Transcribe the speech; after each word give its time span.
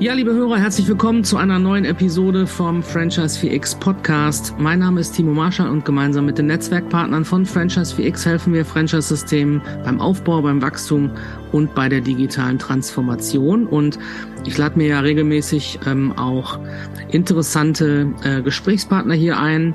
Ja, 0.00 0.12
liebe 0.12 0.32
Hörer, 0.32 0.58
herzlich 0.58 0.86
willkommen 0.86 1.24
zu 1.24 1.38
einer 1.38 1.58
neuen 1.58 1.84
Episode 1.84 2.46
vom 2.46 2.84
Franchise 2.84 3.36
4X 3.36 3.80
Podcast. 3.80 4.54
Mein 4.56 4.78
Name 4.78 5.00
ist 5.00 5.16
Timo 5.16 5.34
Marschall 5.34 5.68
und 5.68 5.84
gemeinsam 5.84 6.24
mit 6.24 6.38
den 6.38 6.46
Netzwerkpartnern 6.46 7.24
von 7.24 7.44
Franchise 7.44 7.96
4X 7.96 8.24
helfen 8.24 8.54
wir 8.54 8.64
Franchise-Systemen 8.64 9.60
beim 9.82 10.00
Aufbau, 10.00 10.40
beim 10.42 10.62
Wachstum 10.62 11.10
und 11.50 11.74
bei 11.74 11.88
der 11.88 12.00
digitalen 12.00 12.60
Transformation. 12.60 13.66
Und 13.66 13.98
ich 14.46 14.56
lade 14.56 14.78
mir 14.78 14.86
ja 14.86 15.00
regelmäßig 15.00 15.80
ähm, 15.84 16.16
auch 16.16 16.60
interessante 17.10 18.06
äh, 18.22 18.40
Gesprächspartner 18.40 19.14
hier 19.14 19.36
ein, 19.36 19.74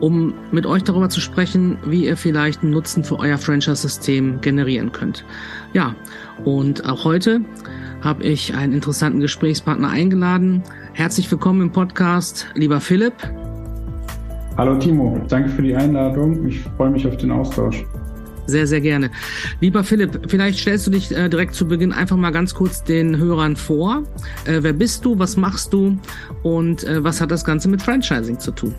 um 0.00 0.34
mit 0.52 0.66
euch 0.66 0.84
darüber 0.84 1.08
zu 1.08 1.22
sprechen, 1.22 1.78
wie 1.86 2.04
ihr 2.04 2.18
vielleicht 2.18 2.62
einen 2.62 2.72
Nutzen 2.72 3.02
für 3.02 3.18
euer 3.18 3.38
Franchise-System 3.38 4.42
generieren 4.42 4.92
könnt. 4.92 5.24
Ja, 5.72 5.94
und 6.44 6.86
auch 6.86 7.04
heute 7.04 7.40
habe 8.04 8.22
ich 8.22 8.54
einen 8.54 8.74
interessanten 8.74 9.20
Gesprächspartner 9.20 9.88
eingeladen. 9.88 10.62
Herzlich 10.92 11.30
willkommen 11.30 11.62
im 11.62 11.72
Podcast, 11.72 12.46
lieber 12.54 12.80
Philipp. 12.80 13.14
Hallo 14.58 14.78
Timo, 14.78 15.20
danke 15.28 15.48
für 15.48 15.62
die 15.62 15.74
Einladung. 15.74 16.46
Ich 16.46 16.60
freue 16.76 16.90
mich 16.90 17.06
auf 17.06 17.16
den 17.16 17.30
Austausch. 17.30 17.84
Sehr, 18.46 18.66
sehr 18.66 18.82
gerne. 18.82 19.10
Lieber 19.60 19.82
Philipp, 19.82 20.20
vielleicht 20.28 20.58
stellst 20.58 20.86
du 20.86 20.90
dich 20.90 21.16
äh, 21.16 21.30
direkt 21.30 21.54
zu 21.54 21.66
Beginn 21.66 21.92
einfach 21.92 22.18
mal 22.18 22.30
ganz 22.30 22.54
kurz 22.54 22.84
den 22.84 23.16
Hörern 23.16 23.56
vor. 23.56 24.02
Äh, 24.44 24.58
wer 24.60 24.74
bist 24.74 25.02
du, 25.06 25.18
was 25.18 25.38
machst 25.38 25.72
du 25.72 25.96
und 26.42 26.84
äh, 26.84 27.02
was 27.02 27.22
hat 27.22 27.30
das 27.30 27.42
Ganze 27.42 27.70
mit 27.70 27.80
Franchising 27.80 28.38
zu 28.38 28.50
tun? 28.50 28.74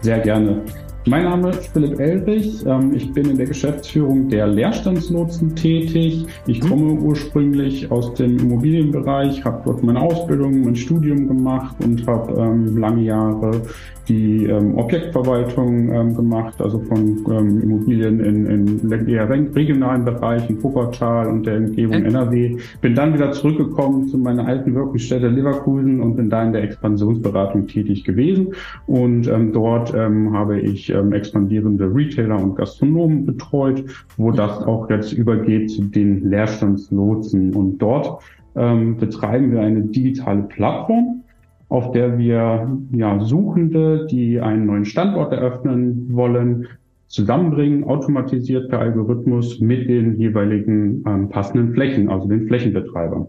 Sehr 0.00 0.18
gerne. 0.18 0.60
Mein 1.06 1.24
Name 1.24 1.50
ist 1.50 1.66
Philipp 1.70 2.00
Elrich. 2.00 2.64
Ähm, 2.64 2.94
ich 2.94 3.12
bin 3.12 3.28
in 3.28 3.36
der 3.36 3.44
Geschäftsführung 3.44 4.30
der 4.30 4.46
Leerstandslotsen 4.46 5.54
tätig. 5.54 6.24
Ich 6.46 6.64
mhm. 6.64 6.68
komme 6.68 6.92
ursprünglich 6.94 7.90
aus 7.90 8.14
dem 8.14 8.38
Immobilienbereich, 8.38 9.44
habe 9.44 9.60
dort 9.66 9.82
meine 9.82 10.00
Ausbildung, 10.00 10.62
mein 10.62 10.76
Studium 10.76 11.28
gemacht 11.28 11.76
und 11.84 12.06
habe 12.06 12.32
ähm, 12.40 12.78
lange 12.78 13.02
Jahre 13.02 13.60
die 14.08 14.44
ähm, 14.44 14.76
Objektverwaltung 14.76 16.14
gemacht, 16.14 16.60
also 16.60 16.78
von 16.78 17.24
Immobilien 17.62 18.20
in, 18.20 18.46
in 18.46 19.08
eher 19.08 19.30
regionalen 19.30 20.04
Bereichen, 20.04 20.62
Wuppertal 20.62 21.28
und 21.28 21.46
der 21.46 21.56
Umgebung. 21.56 22.04
NRW. 22.04 22.58
Bin 22.82 22.94
dann 22.94 23.14
wieder 23.14 23.32
zurückgekommen 23.32 24.08
zu 24.08 24.18
meiner 24.18 24.46
alten 24.46 24.74
Wirkungsstätte 24.74 25.28
Leverkusen 25.28 26.02
und 26.02 26.16
bin 26.16 26.28
da 26.28 26.44
in 26.44 26.52
der 26.52 26.64
Expansionsberatung 26.64 27.66
tätig 27.66 28.04
gewesen. 28.04 28.54
Und 28.86 29.26
dort 29.54 29.94
habe 29.94 30.60
ich 30.60 30.93
ähm, 30.94 31.12
expandierende 31.12 31.92
Retailer 31.92 32.42
und 32.42 32.56
Gastronomen 32.56 33.26
betreut, 33.26 33.84
wo 34.16 34.30
das 34.30 34.62
auch 34.62 34.88
jetzt 34.88 35.12
übergeht 35.12 35.70
zu 35.70 35.84
den 35.84 36.30
Leerstandslotsen. 36.30 37.54
Und 37.54 37.78
dort 37.78 38.22
ähm, 38.56 38.96
betreiben 38.96 39.52
wir 39.52 39.60
eine 39.60 39.82
digitale 39.82 40.42
Plattform, 40.42 41.22
auf 41.68 41.92
der 41.92 42.18
wir 42.18 42.68
ja, 42.92 43.20
Suchende, 43.20 44.06
die 44.10 44.40
einen 44.40 44.66
neuen 44.66 44.84
Standort 44.84 45.32
eröffnen 45.32 46.08
wollen, 46.10 46.66
zusammenbringen, 47.06 47.84
automatisiert 47.84 48.70
per 48.70 48.80
Algorithmus 48.80 49.60
mit 49.60 49.88
den 49.88 50.16
jeweiligen 50.18 51.04
ähm, 51.06 51.28
passenden 51.28 51.72
Flächen, 51.72 52.08
also 52.08 52.28
den 52.28 52.46
Flächenbetreibern. 52.46 53.26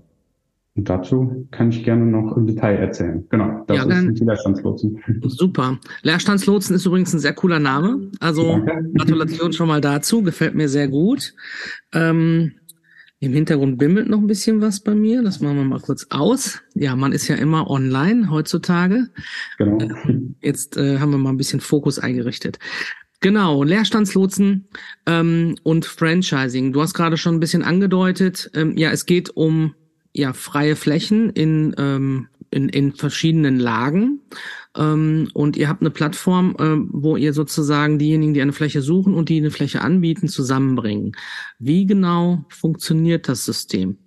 Und 0.75 0.89
dazu 0.89 1.47
kann 1.51 1.69
ich 1.69 1.85
gerne 1.85 2.05
noch 2.05 2.35
im 2.35 2.47
Detail 2.47 2.75
erzählen. 2.75 3.25
Genau, 3.29 3.63
das 3.65 3.77
ja, 3.77 3.83
ist 3.83 4.19
die 4.19 4.25
Leerstandslotsen. 4.25 5.01
Super. 5.23 5.79
Leerstandslotsen 6.03 6.75
ist 6.75 6.85
übrigens 6.85 7.13
ein 7.13 7.19
sehr 7.19 7.33
cooler 7.33 7.59
Name. 7.59 8.11
Also 8.19 8.57
Danke. 8.57 8.91
Gratulation 8.93 9.53
schon 9.53 9.69
mal 9.69 9.79
dazu, 9.79 10.21
gefällt 10.21 10.53
mir 10.53 10.67
sehr 10.67 10.89
gut. 10.89 11.33
Ähm, 11.93 12.51
Im 13.19 13.31
Hintergrund 13.31 13.77
bimmelt 13.77 14.09
noch 14.09 14.19
ein 14.19 14.27
bisschen 14.27 14.59
was 14.59 14.81
bei 14.81 14.93
mir. 14.93 15.23
Das 15.23 15.39
machen 15.39 15.55
wir 15.55 15.63
mal 15.63 15.79
kurz 15.79 16.07
aus. 16.09 16.61
Ja, 16.73 16.97
man 16.97 17.13
ist 17.13 17.29
ja 17.29 17.35
immer 17.35 17.69
online 17.69 18.29
heutzutage. 18.29 19.07
Genau. 19.57 19.77
Äh, 19.77 20.19
jetzt 20.41 20.75
äh, 20.75 20.99
haben 20.99 21.11
wir 21.11 21.17
mal 21.17 21.29
ein 21.29 21.37
bisschen 21.37 21.61
Fokus 21.61 21.99
eingerichtet. 21.99 22.59
Genau, 23.21 23.63
Leerstandslotsen 23.63 24.67
ähm, 25.05 25.55
und 25.63 25.85
Franchising. 25.85 26.73
Du 26.73 26.81
hast 26.81 26.93
gerade 26.93 27.15
schon 27.15 27.35
ein 27.35 27.39
bisschen 27.39 27.63
angedeutet. 27.63 28.51
Ähm, 28.53 28.75
ja, 28.75 28.91
es 28.91 29.05
geht 29.05 29.29
um 29.29 29.73
ja 30.15 30.33
freie 30.33 30.75
Flächen 30.75 31.29
in, 31.31 31.75
ähm, 31.77 32.27
in, 32.51 32.69
in 32.69 32.93
verschiedenen 32.93 33.59
Lagen. 33.59 34.21
Ähm, 34.75 35.29
und 35.33 35.57
ihr 35.57 35.69
habt 35.69 35.81
eine 35.81 35.91
Plattform, 35.91 36.55
äh, 36.59 36.77
wo 36.89 37.17
ihr 37.17 37.33
sozusagen 37.33 37.99
diejenigen, 37.99 38.33
die 38.33 38.41
eine 38.41 38.53
Fläche 38.53 38.81
suchen 38.81 39.13
und 39.13 39.29
die 39.29 39.37
eine 39.37 39.51
Fläche 39.51 39.81
anbieten, 39.81 40.27
zusammenbringen. 40.27 41.13
Wie 41.59 41.85
genau 41.85 42.45
funktioniert 42.49 43.27
das 43.27 43.45
System? 43.45 43.97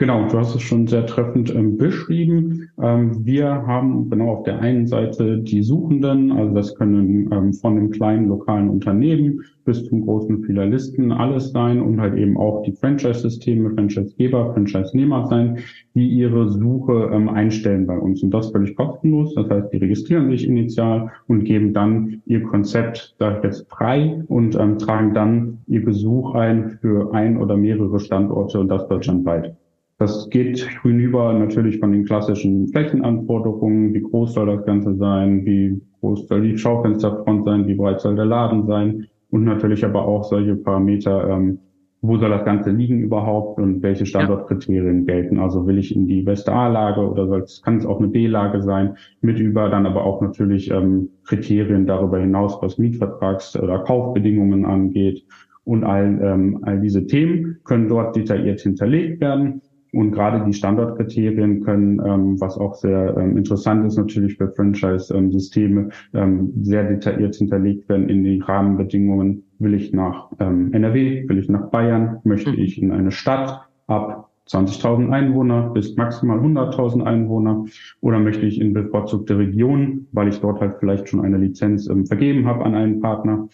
Genau, 0.00 0.28
du 0.28 0.38
hast 0.38 0.54
es 0.54 0.62
schon 0.62 0.86
sehr 0.86 1.06
treffend 1.06 1.52
ähm, 1.52 1.76
beschrieben. 1.76 2.70
Ähm, 2.80 3.26
wir 3.26 3.66
haben 3.66 4.08
genau 4.08 4.28
auf 4.28 4.44
der 4.44 4.60
einen 4.60 4.86
Seite 4.86 5.38
die 5.38 5.60
Suchenden, 5.60 6.30
also 6.30 6.54
das 6.54 6.76
können 6.76 7.28
ähm, 7.32 7.52
von 7.52 7.74
den 7.74 7.90
kleinen 7.90 8.28
lokalen 8.28 8.68
Unternehmen 8.68 9.42
bis 9.64 9.84
zum 9.86 10.06
großen 10.06 10.44
Filialisten 10.44 11.10
alles 11.10 11.50
sein 11.50 11.82
und 11.82 12.00
halt 12.00 12.16
eben 12.16 12.36
auch 12.36 12.62
die 12.62 12.70
Franchise-Systeme, 12.70 13.74
Franchisegeber, 13.74 14.52
Franchise-Nehmer 14.52 15.26
sein, 15.26 15.58
die 15.96 16.06
ihre 16.06 16.48
Suche 16.48 17.10
ähm, 17.12 17.28
einstellen 17.28 17.84
bei 17.84 17.98
uns. 17.98 18.22
Und 18.22 18.30
das 18.30 18.52
völlig 18.52 18.76
kostenlos. 18.76 19.34
Das 19.34 19.50
heißt, 19.50 19.72
die 19.72 19.78
registrieren 19.78 20.30
sich 20.30 20.46
initial 20.46 21.10
und 21.26 21.42
geben 21.42 21.72
dann 21.72 22.22
ihr 22.24 22.44
Konzept 22.44 23.16
da 23.18 23.42
jetzt 23.42 23.68
frei 23.68 24.22
und 24.28 24.54
ähm, 24.54 24.78
tragen 24.78 25.12
dann 25.12 25.58
ihr 25.66 25.84
Besuch 25.84 26.36
ein 26.36 26.78
für 26.80 27.12
ein 27.12 27.36
oder 27.36 27.56
mehrere 27.56 27.98
Standorte 27.98 28.60
und 28.60 28.68
das 28.68 28.86
deutschlandweit. 28.86 29.56
Das 29.98 30.30
geht 30.30 30.60
hinüber 30.82 31.32
natürlich 31.32 31.80
von 31.80 31.90
den 31.90 32.04
klassischen 32.04 32.68
Flächenanforderungen. 32.68 33.92
Wie 33.92 34.00
groß 34.00 34.34
soll 34.34 34.46
das 34.46 34.64
Ganze 34.64 34.94
sein? 34.94 35.44
Wie 35.44 35.80
groß 36.00 36.28
soll 36.28 36.42
die 36.42 36.56
Schaufensterfront 36.56 37.44
sein? 37.44 37.66
Wie 37.66 37.74
breit 37.74 38.00
soll 38.00 38.14
der 38.14 38.24
Laden 38.24 38.64
sein? 38.66 39.08
Und 39.30 39.42
natürlich 39.42 39.84
aber 39.84 40.06
auch 40.06 40.22
solche 40.22 40.54
Parameter, 40.54 41.28
ähm, 41.28 41.58
wo 42.00 42.16
soll 42.16 42.30
das 42.30 42.44
Ganze 42.44 42.70
liegen 42.70 43.00
überhaupt 43.00 43.58
und 43.58 43.82
welche 43.82 44.06
Standortkriterien 44.06 45.00
ja. 45.00 45.14
gelten. 45.14 45.40
Also 45.40 45.66
will 45.66 45.78
ich 45.78 45.94
in 45.94 46.06
die 46.06 46.22
beste 46.22 46.52
A-Lage 46.52 47.00
oder 47.00 47.44
kann 47.64 47.78
es 47.78 47.84
auch 47.84 47.98
eine 47.98 48.06
B-Lage 48.06 48.62
sein, 48.62 48.96
mit 49.20 49.40
über 49.40 49.68
dann 49.68 49.84
aber 49.84 50.04
auch 50.04 50.22
natürlich 50.22 50.70
ähm, 50.70 51.08
Kriterien 51.24 51.86
darüber 51.86 52.20
hinaus, 52.20 52.56
was 52.62 52.78
Mietvertrags- 52.78 53.60
oder 53.60 53.80
Kaufbedingungen 53.80 54.64
angeht. 54.64 55.24
Und 55.64 55.82
all, 55.82 56.20
ähm, 56.22 56.60
all 56.62 56.80
diese 56.80 57.04
Themen 57.06 57.58
können 57.64 57.88
dort 57.88 58.14
detailliert 58.14 58.60
hinterlegt 58.60 59.20
werden. 59.20 59.60
Und 59.98 60.12
gerade 60.12 60.44
die 60.46 60.52
Standortkriterien 60.52 61.64
können, 61.64 62.00
ähm, 62.06 62.40
was 62.40 62.56
auch 62.56 62.76
sehr 62.76 63.16
ähm, 63.16 63.36
interessant 63.36 63.84
ist 63.84 63.96
natürlich 63.96 64.36
für 64.36 64.48
Franchise-Systeme, 64.48 65.88
ähm, 66.14 66.52
sehr 66.62 66.84
detailliert 66.84 67.34
hinterlegt 67.34 67.88
werden 67.88 68.08
in 68.08 68.22
die 68.22 68.38
Rahmenbedingungen. 68.38 69.42
Will 69.58 69.74
ich 69.74 69.92
nach 69.92 70.30
ähm, 70.38 70.72
NRW, 70.72 71.28
will 71.28 71.38
ich 71.38 71.48
nach 71.48 71.70
Bayern, 71.70 72.20
möchte 72.22 72.52
mhm. 72.52 72.58
ich 72.60 72.80
in 72.80 72.92
eine 72.92 73.10
Stadt 73.10 73.62
ab 73.88 74.30
20.000 74.46 75.10
Einwohner 75.10 75.70
bis 75.70 75.96
maximal 75.96 76.38
100.000 76.38 77.02
Einwohner 77.02 77.64
oder 78.00 78.20
möchte 78.20 78.46
ich 78.46 78.60
in 78.60 78.74
bevorzugte 78.74 79.36
Regionen, 79.36 80.06
weil 80.12 80.28
ich 80.28 80.38
dort 80.38 80.60
halt 80.60 80.76
vielleicht 80.78 81.08
schon 81.08 81.22
eine 81.22 81.38
Lizenz 81.38 81.88
ähm, 81.88 82.06
vergeben 82.06 82.46
habe 82.46 82.64
an 82.64 82.76
einen 82.76 83.00
Partner. 83.00 83.48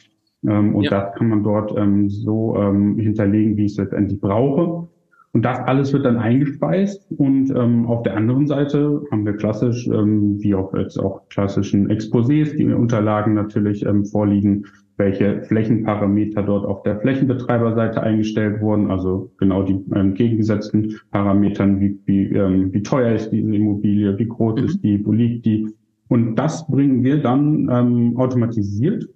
Ähm, 0.47 0.75
und 0.75 0.84
ja. 0.84 0.91
das 0.91 1.15
kann 1.15 1.31
man 1.31 1.43
dort 1.43 1.71
so 2.09 2.55
hinterlegen, 2.99 3.56
wie 3.56 3.65
ich 3.65 3.72
es 3.72 3.78
letztendlich 3.78 4.21
brauche. 4.21 4.88
Und 5.34 5.45
das 5.45 5.59
alles 5.59 5.93
wird 5.93 6.05
dann 6.05 6.17
eingespeist 6.17 7.11
und 7.11 7.50
ähm, 7.50 7.87
auf 7.87 8.05
der 8.05 8.17
anderen 8.17 8.47
Seite 8.47 9.03
haben 9.11 9.27
wir 9.27 9.33
klassisch, 9.33 9.89
ähm, 9.89 10.41
wie 10.41 10.55
auch 10.55 10.72
jetzt 10.75 10.97
auch 10.97 11.28
klassischen 11.28 11.91
Exposés, 11.91 12.56
die 12.56 12.72
Unterlagen 12.72 13.34
natürlich 13.34 13.84
ähm, 13.84 14.05
vorliegen, 14.05 14.65
welche 14.97 15.43
Flächenparameter 15.43 16.44
dort 16.44 16.65
auf 16.65 16.84
der 16.84 17.00
Flächenbetreiberseite 17.00 18.00
eingestellt 18.00 18.61
wurden, 18.61 18.93
also 18.93 19.33
genau 19.37 19.65
die 19.65 19.84
ähm, 19.93 20.15
gegengesetzten 20.15 21.00
Parametern, 21.11 21.81
wie, 21.81 21.99
wie, 22.06 22.26
ähm, 22.26 22.73
wie 22.73 22.85
teuer 22.85 23.12
ist 23.12 23.31
diese 23.31 23.53
Immobilie, 23.53 24.17
wie 24.17 24.29
groß 24.29 24.61
mhm. 24.61 24.67
ist 24.67 24.85
die, 24.85 25.05
wo 25.05 25.11
liegt 25.11 25.47
die. 25.47 25.67
Und 26.06 26.37
das 26.37 26.64
bringen 26.69 27.03
wir 27.03 27.20
dann 27.20 27.69
ähm, 27.73 28.17
automatisiert 28.19 29.09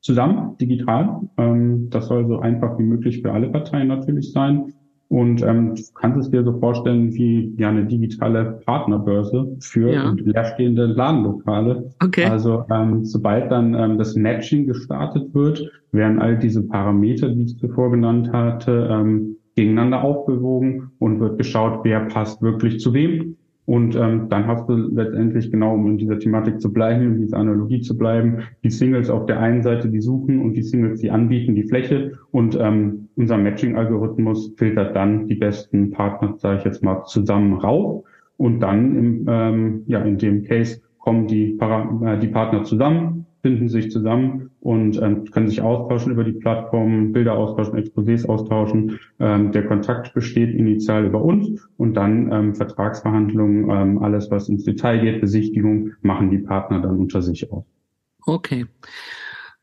zusammen, 0.00 0.56
digital. 0.60 1.20
Ähm, 1.36 1.88
das 1.90 2.08
soll 2.08 2.26
so 2.26 2.40
einfach 2.40 2.76
wie 2.80 2.82
möglich 2.82 3.22
für 3.22 3.32
alle 3.32 3.48
Parteien 3.48 3.86
natürlich 3.86 4.32
sein. 4.32 4.72
Und 5.14 5.42
ähm, 5.42 5.76
du 5.76 5.82
kannst 5.94 6.18
es 6.18 6.30
dir 6.32 6.42
so 6.42 6.58
vorstellen 6.58 7.14
wie 7.14 7.54
ja 7.56 7.68
eine 7.68 7.84
digitale 7.84 8.58
Partnerbörse 8.66 9.56
für 9.60 9.92
ja. 9.92 10.10
leerstehende 10.10 10.86
Ladenlokale. 10.86 11.88
Okay. 12.02 12.24
Also 12.24 12.64
ähm, 12.68 13.04
sobald 13.04 13.48
dann 13.52 13.74
ähm, 13.74 13.96
das 13.96 14.16
Matching 14.16 14.66
gestartet 14.66 15.32
wird, 15.32 15.70
werden 15.92 16.18
all 16.18 16.36
diese 16.36 16.62
Parameter, 16.66 17.28
die 17.28 17.44
ich 17.44 17.56
zuvor 17.58 17.92
genannt 17.92 18.32
hatte, 18.32 18.88
ähm, 18.90 19.36
gegeneinander 19.54 20.02
aufgewogen 20.02 20.90
und 20.98 21.20
wird 21.20 21.38
geschaut, 21.38 21.84
wer 21.84 22.00
passt 22.06 22.42
wirklich 22.42 22.80
zu 22.80 22.92
wem. 22.92 23.36
Und 23.66 23.96
ähm, 23.96 24.28
dann 24.28 24.46
hast 24.46 24.68
du 24.68 24.74
letztendlich 24.74 25.50
genau, 25.50 25.74
um 25.74 25.86
in 25.86 25.98
dieser 25.98 26.18
Thematik 26.18 26.60
zu 26.60 26.72
bleiben, 26.72 27.14
in 27.14 27.20
dieser 27.22 27.38
Analogie 27.38 27.80
zu 27.80 27.96
bleiben, 27.96 28.40
die 28.62 28.70
Singles 28.70 29.08
auf 29.08 29.24
der 29.24 29.40
einen 29.40 29.62
Seite, 29.62 29.88
die 29.88 30.02
suchen 30.02 30.42
und 30.42 30.54
die 30.54 30.62
Singles, 30.62 31.00
die 31.00 31.10
anbieten, 31.10 31.54
die 31.54 31.62
Fläche. 31.62 32.12
Und 32.30 32.58
ähm, 32.60 33.08
unser 33.16 33.38
Matching-Algorithmus 33.38 34.52
filtert 34.56 34.94
dann 34.94 35.26
die 35.26 35.36
besten 35.36 35.90
Partner, 35.90 36.34
sage 36.36 36.58
ich 36.58 36.64
jetzt 36.64 36.82
mal, 36.82 37.04
zusammen 37.04 37.54
rauf. 37.54 38.04
Und 38.36 38.60
dann 38.60 38.96
im, 38.96 39.26
ähm, 39.28 39.82
ja, 39.86 40.00
in 40.00 40.18
dem 40.18 40.44
Case 40.44 40.80
kommen 40.98 41.26
die, 41.26 41.52
Para 41.52 42.14
äh, 42.14 42.18
die 42.18 42.28
Partner 42.28 42.64
zusammen, 42.64 43.23
finden 43.44 43.68
sich 43.68 43.90
zusammen 43.90 44.52
und 44.60 44.96
ähm, 45.02 45.30
können 45.30 45.48
sich 45.48 45.60
austauschen 45.60 46.10
über 46.10 46.24
die 46.24 46.32
Plattform, 46.32 47.12
Bilder 47.12 47.34
austauschen, 47.34 47.78
Exposés 47.78 48.26
austauschen. 48.26 48.98
Ähm, 49.20 49.52
der 49.52 49.66
Kontakt 49.66 50.14
besteht 50.14 50.54
initial 50.54 51.04
über 51.04 51.22
uns 51.22 51.68
und 51.76 51.92
dann 51.92 52.32
ähm, 52.32 52.54
Vertragsverhandlungen, 52.54 53.68
ähm, 53.68 54.02
alles 54.02 54.30
was 54.30 54.48
ins 54.48 54.64
Detail 54.64 55.00
geht, 55.00 55.20
Besichtigung, 55.20 55.92
machen 56.00 56.30
die 56.30 56.38
Partner 56.38 56.80
dann 56.80 56.98
unter 56.98 57.20
sich 57.20 57.52
aus. 57.52 57.66
Okay. 58.24 58.64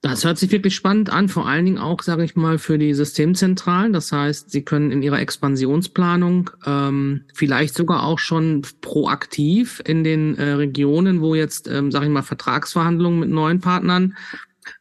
Das 0.01 0.25
hört 0.25 0.39
sich 0.39 0.51
wirklich 0.51 0.73
spannend 0.73 1.11
an, 1.11 1.29
vor 1.29 1.47
allen 1.47 1.65
Dingen 1.65 1.77
auch, 1.77 2.01
sage 2.01 2.23
ich 2.23 2.35
mal, 2.35 2.57
für 2.57 2.79
die 2.79 2.95
Systemzentralen. 2.95 3.93
Das 3.93 4.11
heißt, 4.11 4.49
Sie 4.49 4.63
können 4.63 4.91
in 4.91 5.03
Ihrer 5.03 5.19
Expansionsplanung 5.19 6.49
ähm, 6.65 7.25
vielleicht 7.35 7.75
sogar 7.75 8.03
auch 8.03 8.17
schon 8.17 8.63
proaktiv 8.81 9.79
in 9.85 10.03
den 10.03 10.35
äh, 10.39 10.53
Regionen, 10.53 11.21
wo 11.21 11.35
jetzt, 11.35 11.67
ähm, 11.67 11.91
sage 11.91 12.05
ich 12.05 12.11
mal, 12.11 12.23
Vertragsverhandlungen 12.23 13.19
mit 13.19 13.29
neuen 13.29 13.61
Partnern 13.61 14.17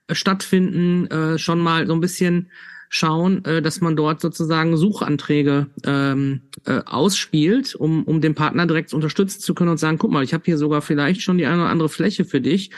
äh, 0.08 0.14
stattfinden, 0.14 1.06
äh, 1.08 1.38
schon 1.38 1.60
mal 1.60 1.86
so 1.86 1.92
ein 1.92 2.00
bisschen 2.00 2.48
schauen, 2.88 3.44
äh, 3.44 3.60
dass 3.60 3.82
man 3.82 3.96
dort 3.96 4.22
sozusagen 4.22 4.78
Suchanträge 4.78 5.66
ähm, 5.84 6.40
äh, 6.64 6.80
ausspielt, 6.86 7.74
um, 7.74 8.04
um 8.04 8.22
den 8.22 8.34
Partner 8.34 8.66
direkt 8.66 8.94
unterstützen 8.94 9.40
zu 9.40 9.52
können 9.54 9.70
und 9.70 9.78
sagen, 9.78 9.98
guck 9.98 10.10
mal, 10.10 10.24
ich 10.24 10.32
habe 10.32 10.44
hier 10.46 10.56
sogar 10.56 10.80
vielleicht 10.80 11.20
schon 11.20 11.36
die 11.36 11.44
eine 11.44 11.60
oder 11.60 11.70
andere 11.70 11.90
Fläche 11.90 12.24
für 12.24 12.40
dich 12.40 12.70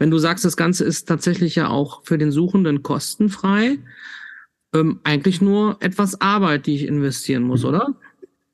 wenn 0.00 0.10
du 0.10 0.18
sagst, 0.18 0.44
das 0.44 0.56
Ganze 0.56 0.84
ist 0.84 1.06
tatsächlich 1.06 1.54
ja 1.54 1.68
auch 1.68 2.02
für 2.04 2.18
den 2.18 2.32
Suchenden 2.32 2.82
kostenfrei, 2.82 3.78
ähm, 4.74 4.98
eigentlich 5.04 5.42
nur 5.42 5.76
etwas 5.80 6.20
Arbeit, 6.22 6.66
die 6.66 6.74
ich 6.74 6.86
investieren 6.86 7.42
muss, 7.42 7.64
oder? 7.64 7.94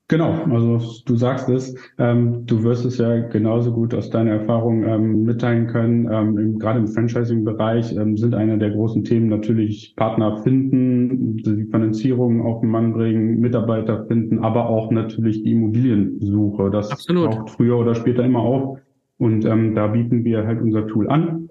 Genau, 0.08 0.32
also 0.50 1.02
du 1.04 1.16
sagst 1.16 1.48
es, 1.48 1.74
ähm, 1.98 2.46
du 2.46 2.62
wirst 2.62 2.84
es 2.84 2.98
ja 2.98 3.28
genauso 3.28 3.72
gut 3.72 3.94
aus 3.94 4.10
deiner 4.10 4.32
Erfahrung 4.32 4.84
ähm, 4.84 5.24
mitteilen 5.24 5.68
können. 5.68 6.08
Ähm, 6.10 6.38
im, 6.38 6.58
gerade 6.58 6.80
im 6.80 6.88
Franchising-Bereich 6.88 7.96
ähm, 7.96 8.16
sind 8.16 8.34
einer 8.34 8.56
der 8.56 8.70
großen 8.70 9.04
Themen 9.04 9.28
natürlich 9.28 9.94
Partner 9.96 10.42
finden, 10.42 11.36
die 11.38 11.64
Finanzierung 11.70 12.42
auf 12.42 12.60
den 12.60 12.70
Mann 12.70 12.92
bringen, 12.92 13.40
Mitarbeiter 13.40 14.06
finden, 14.06 14.40
aber 14.40 14.68
auch 14.68 14.90
natürlich 14.90 15.42
die 15.42 15.52
Immobiliensuche. 15.52 16.70
Das 16.70 16.90
Absolut. 16.90 17.32
taucht 17.32 17.50
früher 17.50 17.76
oder 17.76 17.94
später 17.94 18.24
immer 18.24 18.40
auf. 18.40 18.78
Und 19.18 19.44
ähm, 19.44 19.74
da 19.74 19.88
bieten 19.88 20.24
wir 20.24 20.46
halt 20.46 20.60
unser 20.60 20.86
Tool 20.86 21.08
an. 21.08 21.48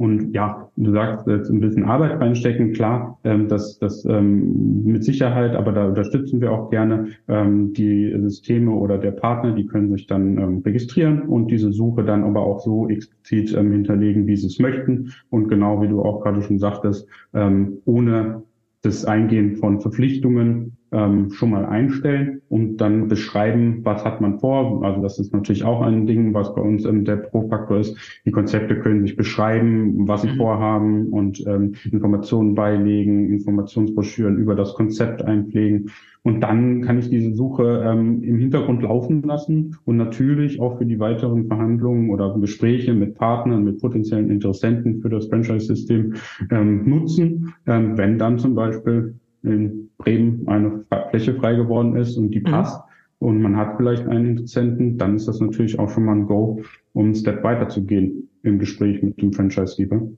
Und 0.00 0.32
ja, 0.32 0.70
du 0.76 0.92
sagst 0.92 1.26
jetzt 1.26 1.50
ein 1.50 1.60
bisschen 1.60 1.84
Arbeit 1.84 2.18
reinstecken, 2.18 2.72
klar, 2.72 3.18
ähm, 3.22 3.48
das, 3.48 3.78
das 3.80 4.06
ähm, 4.06 4.82
mit 4.82 5.04
Sicherheit, 5.04 5.54
aber 5.54 5.72
da 5.72 5.88
unterstützen 5.88 6.40
wir 6.40 6.52
auch 6.52 6.70
gerne 6.70 7.08
ähm, 7.28 7.74
die 7.74 8.10
Systeme 8.22 8.70
oder 8.70 8.96
der 8.96 9.10
Partner, 9.10 9.52
die 9.52 9.66
können 9.66 9.90
sich 9.90 10.06
dann 10.06 10.38
ähm, 10.38 10.62
registrieren 10.64 11.24
und 11.28 11.50
diese 11.50 11.70
Suche 11.70 12.02
dann 12.02 12.24
aber 12.24 12.40
auch 12.40 12.60
so 12.60 12.88
explizit 12.88 13.54
ähm, 13.54 13.72
hinterlegen, 13.72 14.26
wie 14.26 14.36
sie 14.36 14.46
es 14.46 14.58
möchten. 14.58 15.12
Und 15.28 15.48
genau 15.48 15.82
wie 15.82 15.88
du 15.88 16.00
auch 16.00 16.22
gerade 16.22 16.40
schon 16.40 16.58
sagtest, 16.58 17.06
ähm, 17.34 17.82
ohne 17.84 18.42
das 18.80 19.04
Eingehen 19.04 19.56
von 19.56 19.82
Verpflichtungen 19.82 20.78
ähm, 20.92 21.30
schon 21.30 21.50
mal 21.50 21.64
einstellen 21.64 22.42
und 22.48 22.78
dann 22.78 23.08
beschreiben, 23.08 23.80
was 23.84 24.04
hat 24.04 24.20
man 24.20 24.38
vor. 24.40 24.84
Also 24.84 25.00
das 25.00 25.18
ist 25.18 25.32
natürlich 25.32 25.64
auch 25.64 25.82
ein 25.82 26.06
Ding, 26.06 26.34
was 26.34 26.54
bei 26.54 26.62
uns 26.62 26.84
ähm, 26.84 27.04
der 27.04 27.16
Pro-Faktor 27.16 27.78
ist. 27.78 27.96
Die 28.24 28.30
Konzepte 28.30 28.80
können 28.80 29.02
sich 29.02 29.16
beschreiben, 29.16 30.08
was 30.08 30.22
sie 30.22 30.30
mhm. 30.30 30.36
vorhaben 30.36 31.08
und 31.08 31.44
ähm, 31.46 31.74
Informationen 31.90 32.54
beilegen, 32.54 33.32
Informationsbroschüren 33.32 34.36
über 34.38 34.54
das 34.54 34.74
Konzept 34.74 35.22
einpflegen. 35.22 35.90
Und 36.22 36.40
dann 36.42 36.82
kann 36.82 36.98
ich 36.98 37.08
diese 37.08 37.34
Suche 37.34 37.82
ähm, 37.86 38.22
im 38.22 38.38
Hintergrund 38.38 38.82
laufen 38.82 39.22
lassen 39.22 39.76
und 39.84 39.96
natürlich 39.96 40.60
auch 40.60 40.76
für 40.76 40.84
die 40.84 40.98
weiteren 40.98 41.46
Verhandlungen 41.46 42.10
oder 42.10 42.36
Gespräche 42.38 42.92
mit 42.92 43.14
Partnern, 43.14 43.64
mit 43.64 43.80
potenziellen 43.80 44.28
Interessenten 44.28 45.00
für 45.00 45.08
das 45.08 45.28
Franchise-System 45.28 46.14
ähm, 46.50 46.88
nutzen, 46.88 47.54
ähm, 47.66 47.96
wenn 47.96 48.18
dann 48.18 48.38
zum 48.38 48.54
Beispiel 48.54 49.14
in 49.42 49.90
Bremen 49.98 50.46
eine 50.48 50.84
Fläche 51.10 51.34
frei 51.34 51.54
geworden 51.54 51.96
ist 51.96 52.16
und 52.16 52.30
die 52.30 52.40
mhm. 52.40 52.44
passt 52.44 52.80
mhm. 53.20 53.28
und 53.28 53.42
man 53.42 53.56
hat 53.56 53.76
vielleicht 53.76 54.06
einen 54.06 54.26
Interessenten, 54.26 54.98
dann 54.98 55.16
ist 55.16 55.28
das 55.28 55.40
natürlich 55.40 55.78
auch 55.78 55.90
schon 55.90 56.04
mal 56.04 56.16
ein 56.16 56.26
Go, 56.26 56.62
um 56.92 57.06
einen 57.06 57.14
Step 57.14 57.42
weiterzugehen 57.42 58.28
im 58.42 58.58
Gespräch 58.58 59.02
mit 59.02 59.20
dem 59.20 59.32
Franchise-Geber. 59.32 60.08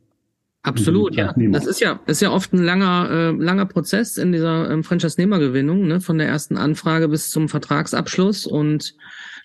Absolut, 0.64 1.16
ja. 1.16 1.34
Das 1.36 1.66
ist 1.66 1.80
ja, 1.80 1.98
ist 2.06 2.22
ja 2.22 2.30
oft 2.30 2.52
ein 2.52 2.62
langer, 2.62 3.10
äh, 3.10 3.30
langer 3.30 3.66
Prozess 3.66 4.16
in 4.16 4.30
dieser 4.30 4.70
ähm, 4.70 4.84
Franchise-Nehmergewinnung, 4.84 5.88
ne? 5.88 6.00
von 6.00 6.18
der 6.18 6.28
ersten 6.28 6.56
Anfrage 6.56 7.08
bis 7.08 7.30
zum 7.30 7.48
Vertragsabschluss 7.48 8.46
und 8.46 8.94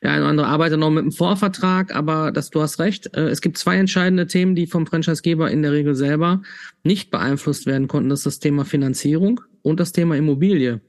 der 0.04 0.12
eine 0.12 0.22
oder 0.22 0.30
andere 0.30 0.48
arbeitet 0.48 0.80
noch 0.80 0.92
mit 0.92 1.02
einem 1.02 1.12
Vorvertrag, 1.12 1.96
aber 1.96 2.32
das, 2.32 2.52
du 2.52 2.62
hast 2.62 2.80
recht. 2.80 3.18
Äh, 3.18 3.30
es 3.30 3.42
gibt 3.42 3.58
zwei 3.58 3.78
entscheidende 3.78 4.28
Themen, 4.28 4.54
die 4.54 4.68
vom 4.68 4.86
Franchisegeber 4.86 5.50
in 5.50 5.64
der 5.64 5.72
Regel 5.72 5.96
selber 5.96 6.44
nicht 6.84 7.10
beeinflusst 7.10 7.66
werden 7.66 7.88
konnten. 7.88 8.10
Das 8.10 8.20
ist 8.20 8.26
das 8.28 8.40
Thema 8.40 8.64
Finanzierung 8.64 9.42
und 9.62 9.80
das 9.80 9.92
Thema 9.92 10.15
Immobilie. 10.15 10.81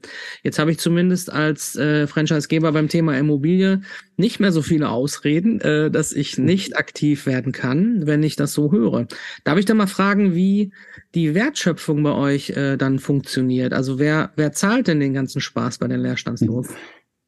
Jetzt 0.43 0.59
habe 0.59 0.71
ich 0.71 0.79
zumindest 0.79 1.31
als 1.31 1.75
äh, 1.75 2.07
Franchisegeber 2.07 2.71
beim 2.71 2.87
Thema 2.87 3.17
Immobilie 3.17 3.81
nicht 4.17 4.39
mehr 4.39 4.51
so 4.51 4.61
viele 4.61 4.89
Ausreden, 4.89 5.61
äh, 5.61 5.91
dass 5.91 6.11
ich 6.11 6.37
nicht 6.37 6.77
aktiv 6.77 7.25
werden 7.25 7.51
kann, 7.51 8.05
wenn 8.05 8.23
ich 8.23 8.35
das 8.35 8.53
so 8.53 8.71
höre. 8.71 9.07
Darf 9.43 9.57
ich 9.57 9.65
da 9.65 9.73
mal 9.73 9.87
fragen, 9.87 10.35
wie 10.35 10.71
die 11.15 11.35
Wertschöpfung 11.35 12.03
bei 12.03 12.13
euch 12.13 12.51
äh, 12.51 12.77
dann 12.77 12.99
funktioniert? 12.99 13.73
Also 13.73 13.99
wer, 13.99 14.31
wer 14.35 14.51
zahlt 14.51 14.87
denn 14.87 14.99
den 14.99 15.13
ganzen 15.13 15.41
Spaß 15.41 15.77
bei 15.79 15.87
den 15.87 16.01
Leerstandslohn? 16.01 16.67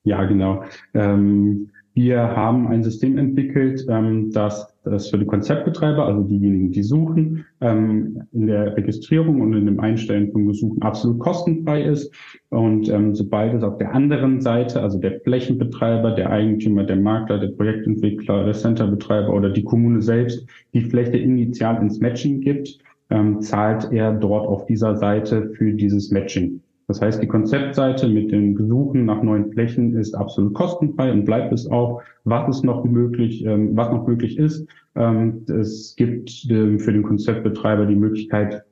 Ja, 0.04 0.24
genau. 0.26 0.64
Ähm, 0.94 1.72
wir 1.94 2.20
haben 2.20 2.68
ein 2.68 2.84
System 2.84 3.18
entwickelt, 3.18 3.86
ähm, 3.90 4.32
das, 4.32 4.71
das 4.84 5.10
für 5.10 5.20
die 5.20 5.26
Konzeptbetreiber, 5.26 6.06
also 6.06 6.24
diejenigen, 6.24 6.72
die 6.72 6.84
suchen, 6.84 7.46
ähm, 7.62 8.24
in 8.32 8.48
der 8.48 8.76
Registrierung 8.76 9.42
und 9.42 9.54
in 9.54 9.66
dem 9.66 9.80
Einstellen 9.80 10.32
von 10.32 10.48
Gesuchen 10.48 10.82
absolut 10.82 11.20
kostenfrei 11.20 11.84
ist. 11.84 12.12
Und 12.50 12.90
ähm, 12.90 13.14
sobald 13.14 13.54
es 13.54 13.64
auf 13.64 13.78
der 13.78 13.94
anderen 13.94 14.42
Seite, 14.42 14.82
also 14.82 14.98
der 14.98 15.20
Flächenbetreiber, 15.22 16.12
der 16.12 16.32
Eigentümer, 16.32 16.84
der 16.84 16.96
Makler, 16.96 17.40
der 17.40 17.50
Projektentwickler, 17.50 18.46
der 18.46 18.54
Centerbetreiber 18.54 19.34
oder 19.34 19.50
die 19.50 19.64
Kommune 19.64 20.02
selbst 20.02 20.46
die 20.74 20.82
Fläche 20.82 21.18
initial 21.18 21.82
ins 21.82 22.00
Matching 22.00 22.42
gibt, 22.42 22.80
ähm, 23.12 23.42
zahlt 23.42 23.92
er 23.92 24.14
dort 24.14 24.48
auf 24.48 24.66
dieser 24.66 24.96
Seite 24.96 25.52
für 25.56 25.74
dieses 25.74 26.10
Matching. 26.12 26.62
Das 26.92 27.02
heißt, 27.02 27.24
die 27.24 27.28
Konzeptseite 27.28 28.06
mit 28.10 28.34
den 28.34 28.54
Gesuchen 28.54 29.06
nach 29.06 29.24
neuen 29.24 29.50
Flächen 29.54 29.96
ist 29.96 30.14
absolut 30.14 30.54
kostenfrei 30.54 31.10
und 31.14 31.24
bleibt 31.24 31.54
es 31.54 31.72
auch. 31.72 32.02
Was 32.26 32.58
ist 32.58 32.66
noch 32.66 32.84
möglich, 32.84 33.46
ähm, 33.46 33.78
was 33.78 33.90
noch 33.94 34.06
möglich 34.06 34.38
ist, 34.38 34.68
ähm, 34.96 35.46
es 35.48 35.96
gibt 35.96 36.46
ähm, 36.50 36.80
für 36.80 36.92
den 36.92 37.04
Konzeptbetreiber 37.04 37.86
die 37.86 37.96
Möglichkeit, 37.96 38.66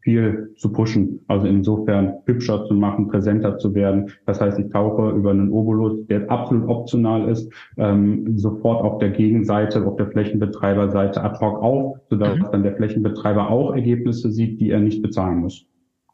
viel 0.00 0.54
zu 0.56 0.72
pushen. 0.72 1.20
Also 1.28 1.46
insofern 1.48 2.14
hübscher 2.24 2.64
zu 2.64 2.72
machen, 2.72 3.08
präsenter 3.08 3.58
zu 3.58 3.74
werden. 3.74 4.10
Das 4.24 4.40
heißt, 4.40 4.58
ich 4.58 4.70
tauche 4.70 5.10
über 5.10 5.32
einen 5.32 5.52
Obolus, 5.52 6.06
der 6.06 6.30
absolut 6.30 6.70
optional 6.70 7.28
ist, 7.28 7.52
ähm, 7.76 8.38
sofort 8.38 8.82
auf 8.82 9.00
der 9.00 9.10
Gegenseite, 9.10 9.86
auf 9.86 9.96
der 9.96 10.06
Flächenbetreiberseite 10.06 11.22
ad 11.22 11.38
hoc 11.44 11.62
auf, 11.62 11.98
sodass 12.08 12.38
mhm. 12.38 12.46
dann 12.52 12.62
der 12.62 12.74
Flächenbetreiber 12.76 13.50
auch 13.50 13.74
Ergebnisse 13.74 14.32
sieht, 14.32 14.62
die 14.62 14.70
er 14.70 14.80
nicht 14.80 15.02
bezahlen 15.02 15.40
muss. 15.40 15.66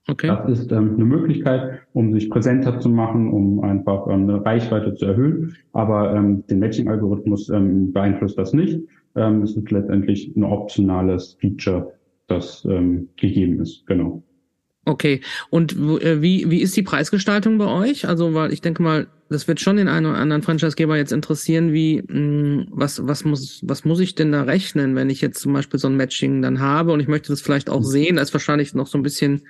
Okay. 0.09 0.27
Das 0.27 0.59
ist 0.59 0.73
ähm, 0.73 0.95
eine 0.97 1.05
Möglichkeit, 1.05 1.81
um 1.93 2.13
sich 2.13 2.29
präsenter 2.29 2.81
zu 2.81 2.89
machen, 2.89 3.33
um 3.33 3.61
einfach 3.61 4.09
ähm, 4.09 4.29
eine 4.29 4.45
Reichweite 4.45 4.95
zu 4.95 5.07
erhöhen. 5.07 5.57
Aber 5.73 6.15
ähm, 6.15 6.45
den 6.49 6.59
Matching-Algorithmus 6.59 7.49
ähm, 7.51 7.93
beeinflusst 7.93 8.37
das 8.37 8.53
nicht. 8.53 8.81
Ähm, 9.15 9.43
es 9.43 9.57
ist 9.57 9.71
letztendlich 9.71 10.35
ein 10.37 10.43
optionales 10.43 11.37
Feature, 11.41 11.93
das 12.27 12.65
ähm, 12.69 13.09
gegeben 13.17 13.61
ist. 13.61 13.87
Genau. 13.87 14.23
Okay. 14.85 15.21
Und 15.51 15.75
äh, 15.75 16.21
wie, 16.21 16.51
wie 16.51 16.61
ist 16.61 16.77
die 16.77 16.83
Preisgestaltung 16.83 17.59
bei 17.59 17.67
euch? 17.67 18.09
Also, 18.09 18.35
weil 18.35 18.53
ich 18.53 18.61
denke 18.61 18.83
mal, 18.83 19.07
das 19.29 19.47
wird 19.47 19.61
schon 19.61 19.77
den 19.77 19.87
einen 19.87 20.07
oder 20.07 20.19
anderen 20.19 20.43
Franchisegeber 20.43 20.97
jetzt 20.97 21.13
interessieren, 21.13 21.73
wie, 21.73 22.03
mh, 22.03 22.09
hm, 22.09 22.67
was, 22.71 23.07
was 23.07 23.25
muss, 23.25 23.61
was 23.65 23.85
muss 23.85 24.01
ich 24.01 24.17
denn 24.17 24.33
da 24.33 24.43
rechnen, 24.43 24.97
wenn 24.97 25.11
ich 25.11 25.21
jetzt 25.21 25.41
zum 25.41 25.53
Beispiel 25.53 25.79
so 25.79 25.87
ein 25.87 25.97
Matching 25.97 26.43
dann 26.43 26.59
habe 26.59 26.93
und 26.93 26.99
ich 26.99 27.07
möchte 27.07 27.29
das 27.29 27.41
vielleicht 27.41 27.71
auch 27.71 27.85
sehen, 27.85 28.17
da 28.17 28.23
ist 28.23 28.35
wahrscheinlich 28.35 28.75
noch 28.75 28.89
so 28.89 28.99
ein 28.99 29.03
bisschen 29.03 29.43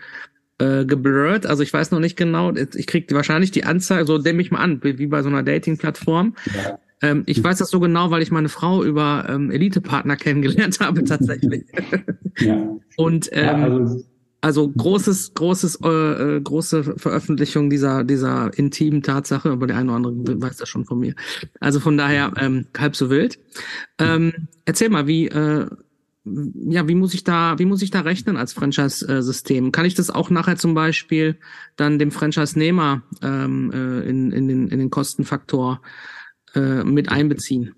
äh, 0.63 0.85
geblurrt. 0.87 1.47
Also 1.47 1.63
ich 1.63 1.73
weiß 1.73 1.91
noch 1.91 2.01
nicht 2.01 2.17
genau. 2.17 2.53
Ich 2.55 2.87
kriege 2.87 3.15
wahrscheinlich 3.15 3.51
die 3.51 3.65
Anzeige, 3.65 4.07
so 4.07 4.19
nehme 4.19 4.43
ich 4.43 4.51
mal 4.51 4.61
an, 4.61 4.81
wie 4.83 5.07
bei 5.07 5.23
so 5.23 5.29
einer 5.29 5.43
Dating-Plattform. 5.43 6.35
Ja. 6.55 6.79
Ähm, 7.03 7.25
ich 7.27 7.43
weiß 7.43 7.59
das 7.59 7.71
so 7.71 7.81
genau, 7.81 8.11
weil 8.11 8.23
ich 8.23 8.31
meine 8.31 8.49
Frau 8.49 8.85
über 8.85 9.27
ähm, 9.29 9.51
Elite-Partner 9.51 10.17
kennengelernt 10.25 10.79
habe 10.81 11.05
tatsächlich. 11.05 11.65
ja. 12.39 12.77
Und 12.97 13.29
ähm, 13.33 13.45
ja, 13.45 13.55
also 13.55 14.05
Also 14.45 14.69
großes, 14.69 15.35
großes, 15.35 15.79
äh, 15.85 15.89
äh, 16.37 16.41
große 16.41 16.83
Veröffentlichung 16.97 17.71
dieser, 17.71 18.03
dieser 18.03 18.51
intimen 18.59 19.03
Tatsache, 19.03 19.51
aber 19.51 19.69
der 19.69 19.77
eine 19.77 19.93
oder 19.93 20.09
andere 20.09 20.43
weiß 20.43 20.57
das 20.57 20.69
schon 20.69 20.85
von 20.85 20.99
mir. 20.99 21.15
Also 21.61 21.79
von 21.79 21.97
daher 21.97 22.33
ähm, 22.41 22.67
halb 22.77 22.97
so 22.97 23.09
wild. 23.09 23.39
Ähm, 23.99 24.49
erzähl 24.65 24.89
mal, 24.91 25.07
wie, 25.07 25.29
äh, 25.29 25.67
ja, 26.25 26.87
wie 26.87 26.95
muss 26.95 27.15
ich 27.15 27.25
da, 27.25 27.59
wie 27.59 27.65
muss 27.65 27.83
ich 27.83 27.91
da 27.91 28.01
rechnen 28.01 28.37
als 28.37 28.53
Franchise-System? 28.53 29.73
Kann 29.73 29.87
ich 29.87 29.95
das 29.95 30.11
auch 30.11 30.31
nachher 30.31 30.57
zum 30.57 30.75
Beispiel 30.75 31.39
dann 31.77 31.99
dem 31.99 32.13
Franchise-Nehmer 32.13 33.03
ähm, 33.23 33.73
äh, 33.73 34.09
in, 34.09 34.31
in, 34.31 34.49
den, 34.49 34.69
in 34.69 34.79
den 34.79 34.91
Kostenfaktor 34.91 35.83
äh, 36.55 36.85
mit 36.85 37.09
einbeziehen? 37.09 37.75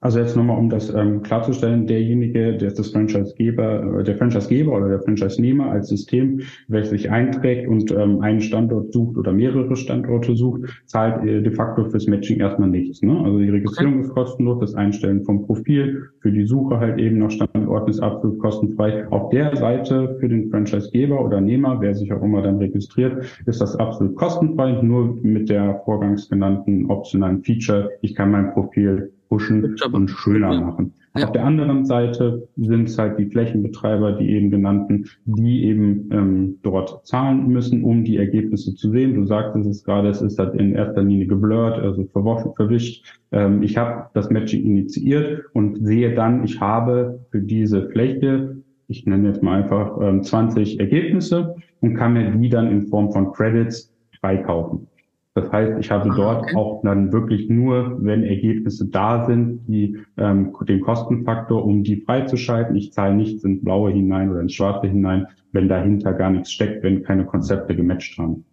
Also 0.00 0.18
jetzt 0.18 0.36
nochmal, 0.36 0.58
um 0.58 0.68
das 0.68 0.92
ähm, 0.92 1.22
klarzustellen, 1.22 1.86
derjenige, 1.86 2.56
der 2.56 2.68
ist 2.68 2.78
das 2.78 2.90
Franchisegeber, 2.90 4.00
äh, 4.00 4.04
der 4.04 4.16
Franchisegeber 4.16 4.76
oder 4.76 4.88
der 4.88 5.00
Franchise-Nehmer 5.00 5.70
als 5.70 5.88
System, 5.88 6.42
welches 6.68 6.90
sich 6.90 7.10
einträgt 7.10 7.66
und 7.66 7.90
ähm, 7.92 8.20
einen 8.20 8.40
Standort 8.40 8.92
sucht 8.92 9.16
oder 9.16 9.32
mehrere 9.32 9.74
Standorte 9.74 10.36
sucht, 10.36 10.62
zahlt 10.84 11.24
äh, 11.24 11.40
de 11.40 11.52
facto 11.52 11.84
fürs 11.86 12.06
Matching 12.06 12.40
erstmal 12.40 12.68
nichts. 12.68 13.00
Ne? 13.02 13.18
Also 13.24 13.38
die 13.38 13.48
Registrierung 13.48 14.00
ist 14.00 14.10
kostenlos, 14.10 14.60
das 14.60 14.74
Einstellen 14.74 15.24
vom 15.24 15.46
Profil, 15.46 16.10
für 16.20 16.30
die 16.30 16.44
Suche 16.44 16.78
halt 16.78 16.98
eben 16.98 17.18
nach 17.18 17.30
Standorten 17.30 17.90
ist 17.90 18.00
absolut 18.00 18.38
kostenfrei. 18.38 19.08
Auf 19.08 19.30
der 19.30 19.56
Seite 19.56 20.16
für 20.20 20.28
den 20.28 20.50
Franchisegeber 20.50 21.24
oder 21.24 21.40
Nehmer, 21.40 21.80
wer 21.80 21.94
sich 21.94 22.12
auch 22.12 22.22
immer 22.22 22.42
dann 22.42 22.58
registriert, 22.58 23.24
ist 23.46 23.60
das 23.60 23.76
absolut 23.76 24.14
kostenfrei, 24.16 24.72
nur 24.82 25.16
mit 25.22 25.48
der 25.48 25.80
vorgangs 25.84 26.28
genannten 26.28 26.86
optionalen 26.90 27.42
Feature, 27.42 27.90
ich 28.02 28.14
kann 28.14 28.30
mein 28.30 28.52
Profil 28.52 29.12
pushen 29.28 29.76
und 29.92 30.10
schöner 30.10 30.60
machen. 30.60 30.92
Ja. 31.16 31.24
Auf 31.24 31.32
der 31.32 31.44
anderen 31.44 31.86
Seite 31.86 32.46
sind 32.56 32.88
es 32.88 32.98
halt 32.98 33.18
die 33.18 33.26
Flächenbetreiber, 33.26 34.12
die 34.12 34.30
eben 34.30 34.50
genannten, 34.50 35.06
die 35.24 35.64
eben 35.64 36.10
ähm, 36.12 36.58
dort 36.62 37.06
zahlen 37.06 37.48
müssen, 37.48 37.84
um 37.84 38.04
die 38.04 38.18
Ergebnisse 38.18 38.74
zu 38.74 38.90
sehen. 38.90 39.14
Du 39.14 39.24
sagtest 39.24 39.66
es 39.68 39.82
gerade, 39.82 40.08
es 40.08 40.20
ist 40.20 40.38
halt 40.38 40.54
in 40.54 40.74
erster 40.74 41.02
Linie 41.02 41.26
geblurrt, 41.26 41.78
also 41.78 42.06
verwischt. 42.54 43.04
Ähm, 43.32 43.62
ich 43.62 43.78
habe 43.78 44.10
das 44.12 44.28
Matching 44.30 44.64
initiiert 44.64 45.44
und 45.54 45.78
sehe 45.86 46.14
dann, 46.14 46.44
ich 46.44 46.60
habe 46.60 47.20
für 47.30 47.40
diese 47.40 47.88
Fläche, 47.88 48.56
ich 48.88 49.06
nenne 49.06 49.28
jetzt 49.28 49.42
mal 49.42 49.62
einfach 49.62 49.98
ähm, 50.02 50.22
20 50.22 50.80
Ergebnisse 50.80 51.56
und 51.80 51.94
kann 51.94 52.12
mir 52.12 52.30
die 52.30 52.48
dann 52.50 52.70
in 52.70 52.88
Form 52.88 53.10
von 53.10 53.32
Credits 53.32 53.90
freikaufen. 54.20 54.86
Das 55.36 55.52
heißt, 55.52 55.74
ich 55.80 55.90
habe 55.90 56.08
ah, 56.12 56.14
dort 56.16 56.42
okay. 56.44 56.56
auch 56.56 56.80
dann 56.82 57.12
wirklich 57.12 57.50
nur, 57.50 58.02
wenn 58.02 58.24
Ergebnisse 58.24 58.88
da 58.88 59.26
sind, 59.26 59.60
die 59.68 59.98
ähm, 60.16 60.54
den 60.66 60.80
Kostenfaktor, 60.80 61.62
um 61.62 61.82
die 61.82 61.96
freizuschalten. 61.96 62.74
Ich 62.74 62.94
zahle 62.94 63.14
nichts 63.14 63.44
ins 63.44 63.62
Blaue 63.62 63.90
hinein 63.90 64.30
oder 64.30 64.40
ins 64.40 64.54
Schwarze 64.54 64.86
hinein, 64.86 65.26
wenn 65.52 65.68
dahinter 65.68 66.14
gar 66.14 66.30
nichts 66.30 66.52
steckt, 66.52 66.82
wenn 66.82 67.02
keine 67.02 67.26
Konzepte 67.26 67.76
gematcht 67.76 68.16
haben. 68.16 68.46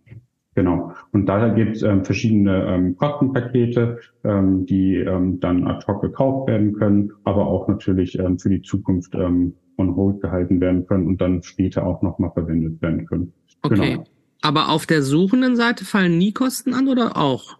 Genau. 0.55 0.91
Und 1.13 1.27
daher 1.27 1.51
gibt 1.51 1.77
es 1.77 1.83
ähm, 1.83 2.03
verschiedene 2.03 2.65
ähm, 2.67 2.97
Kostenpakete, 2.97 3.99
ähm, 4.25 4.65
die 4.65 4.97
ähm, 4.97 5.39
dann 5.39 5.65
ad 5.65 5.85
hoc 5.87 6.01
gekauft 6.01 6.49
werden 6.49 6.73
können, 6.73 7.13
aber 7.23 7.47
auch 7.47 7.69
natürlich 7.69 8.19
ähm, 8.19 8.37
für 8.37 8.49
die 8.49 8.61
Zukunft 8.61 9.15
ähm, 9.15 9.53
on 9.77 9.95
hold 9.95 10.19
gehalten 10.19 10.59
werden 10.59 10.85
können 10.85 11.07
und 11.07 11.21
dann 11.21 11.43
später 11.43 11.87
auch 11.87 12.01
nochmal 12.01 12.31
verwendet 12.31 12.81
werden 12.81 13.05
können. 13.05 13.31
Okay. 13.61 13.93
Genau. 13.93 14.03
Aber 14.43 14.69
auf 14.69 14.85
der 14.85 15.01
suchenden 15.01 15.55
Seite 15.55 15.85
fallen 15.85 16.17
nie 16.17 16.33
Kosten 16.33 16.73
an 16.73 16.89
oder 16.89 17.15
auch? 17.15 17.57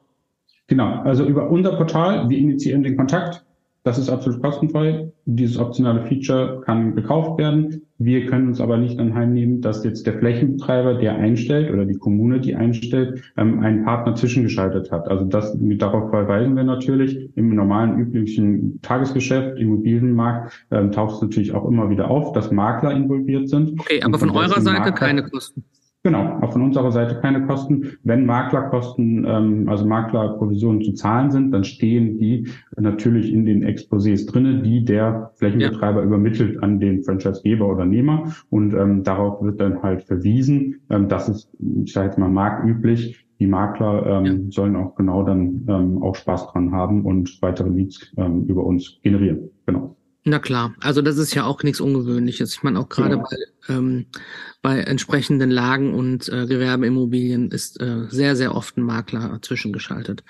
Genau, 0.68 1.02
also 1.04 1.26
über 1.26 1.50
unser 1.50 1.78
Portal, 1.78 2.30
wir 2.30 2.38
initiieren 2.38 2.84
den 2.84 2.98
Kontakt. 2.98 3.46
Das 3.84 3.98
ist 3.98 4.10
absolut 4.10 4.42
kostenfrei. 4.42 5.12
Dieses 5.26 5.58
optionale 5.58 6.06
Feature 6.08 6.62
kann 6.66 6.96
gekauft 6.96 7.38
werden. 7.38 7.82
Wir 7.98 8.26
können 8.26 8.48
uns 8.48 8.60
aber 8.60 8.78
nicht 8.78 9.00
anheimnehmen, 9.00 9.62
dass 9.62 9.84
jetzt 9.86 10.06
der 10.08 10.20
Flächenbetreiber, 10.20 10.96
der 10.96 11.16
einstellt 11.16 11.72
oder 11.72 11.86
die 11.86 11.98
Kommune, 11.98 12.42
die 12.42 12.56
einstellt, 12.56 13.22
ähm, 13.38 13.60
einen 13.62 13.86
Partner 13.86 14.16
zwischengeschaltet 14.16 14.92
hat. 14.92 15.08
Also 15.10 15.26
das, 15.26 15.58
darauf 15.60 16.10
verweisen 16.10 16.56
wir 16.56 16.64
natürlich. 16.64 17.30
Im 17.36 17.56
normalen, 17.56 17.98
üblichen 17.98 18.82
Tagesgeschäft, 18.82 19.58
Immobilienmarkt, 19.58 20.66
ähm, 20.72 20.92
taucht 20.92 21.16
es 21.16 21.22
natürlich 21.22 21.54
auch 21.54 21.66
immer 21.66 21.90
wieder 21.90 22.10
auf, 22.10 22.34
dass 22.34 22.52
Makler 22.52 22.92
involviert 22.92 23.48
sind. 23.50 23.80
Okay, 23.80 24.02
aber 24.02 24.20
von 24.20 24.32
eurer 24.32 24.62
Seite 24.62 24.80
Makler, 24.80 24.92
keine 24.94 25.24
Kosten. 25.24 25.64
Genau, 26.06 26.40
auch 26.42 26.52
von 26.52 26.62
unserer 26.62 26.92
Seite 26.92 27.22
keine 27.22 27.46
Kosten. 27.48 27.98
Wenn 28.04 28.26
Maklerkosten, 28.26 29.26
ähm, 29.26 29.70
also 29.70 29.86
Maklerprovisionen 29.86 30.82
zu 30.82 30.92
zahlen 30.92 31.32
sind, 31.32 31.52
dann 31.52 31.64
stehen 31.64 32.18
die 32.18 32.50
natürlich 32.76 33.32
in 33.32 33.46
den 33.46 33.64
Exposés 33.64 34.30
drinne, 34.30 34.62
die 34.62 34.84
der 34.84 35.32
Flächenbetreiber 35.36 36.02
ja. 36.02 36.06
übermittelt 36.06 36.62
an 36.62 36.82
den 36.82 37.04
Franchisegeber 37.04 37.70
oder 37.70 37.86
Nehmer. 37.86 38.34
Und 38.50 38.74
ähm, 38.74 39.04
darauf 39.04 39.42
wird 39.42 39.62
dann 39.62 39.82
halt 39.82 40.04
verwiesen. 40.04 40.82
Ähm, 40.90 41.08
das 41.08 41.30
ist, 41.30 41.50
ich 41.86 41.94
sage 41.94 42.08
jetzt 42.08 42.18
mal, 42.18 42.30
marktüblich. 42.30 43.26
Die 43.40 43.48
Makler 43.48 44.06
ähm, 44.06 44.26
ja. 44.26 44.34
sollen 44.50 44.76
auch 44.76 44.96
genau 44.96 45.24
dann 45.24 45.66
ähm, 45.70 46.04
auch 46.04 46.16
Spaß 46.16 46.52
dran 46.52 46.74
haben 46.74 47.06
und 47.06 47.42
weitere 47.42 47.70
Leads 47.70 48.12
ähm, 48.18 48.46
über 48.48 48.66
uns 48.66 49.00
generieren. 49.04 49.50
Genau. 49.66 49.96
Na 50.26 50.40
klar, 50.40 50.74
also 50.80 51.02
das 51.02 51.18
ist 51.18 51.34
ja 51.34 51.44
auch 51.44 51.64
nichts 51.64 51.82
Ungewöhnliches. 51.82 52.54
Ich 52.54 52.64
meine, 52.64 52.80
auch 52.80 52.88
gerade 52.88 53.16
ja. 53.18 53.24
bei, 53.24 53.74
ähm, 53.74 54.06
bei 54.62 54.80
entsprechenden 54.80 55.52
Lagen 55.52 55.94
und 55.94 56.30
äh, 56.30 56.46
Gewerbeimmobilien 56.46 57.52
ist 57.52 57.82
äh, 57.82 58.06
sehr, 58.08 58.38
sehr 58.38 58.56
oft 58.56 58.78
ein 58.78 58.84
Makler 58.84 59.40
zwischengeschaltet. 59.42 60.24